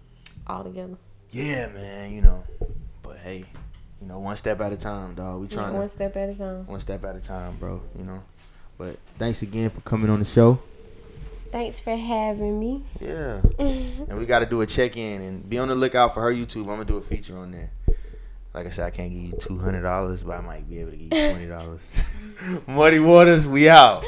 [0.47, 0.97] all together.
[1.31, 2.13] Yeah, man.
[2.13, 2.45] You know.
[3.03, 3.45] But hey,
[4.01, 5.41] you know, one step at a time, dog.
[5.41, 6.67] We trying to One to step at a time.
[6.67, 7.81] one step at a time, bro.
[7.97, 8.23] You know.
[8.79, 10.59] But thanks again for coming on the show.
[11.53, 12.83] Thanks for having me.
[12.99, 13.41] Yeah.
[13.59, 16.33] and we got to do a check in and be on the lookout for her
[16.33, 16.63] YouTube.
[16.63, 17.71] I'm gonna do a feature on there.
[18.55, 20.91] Like I said, I can't give you two hundred dollars, but I might be able
[20.91, 22.33] to give you twenty dollars.
[22.67, 24.05] Muddy Waters, we out.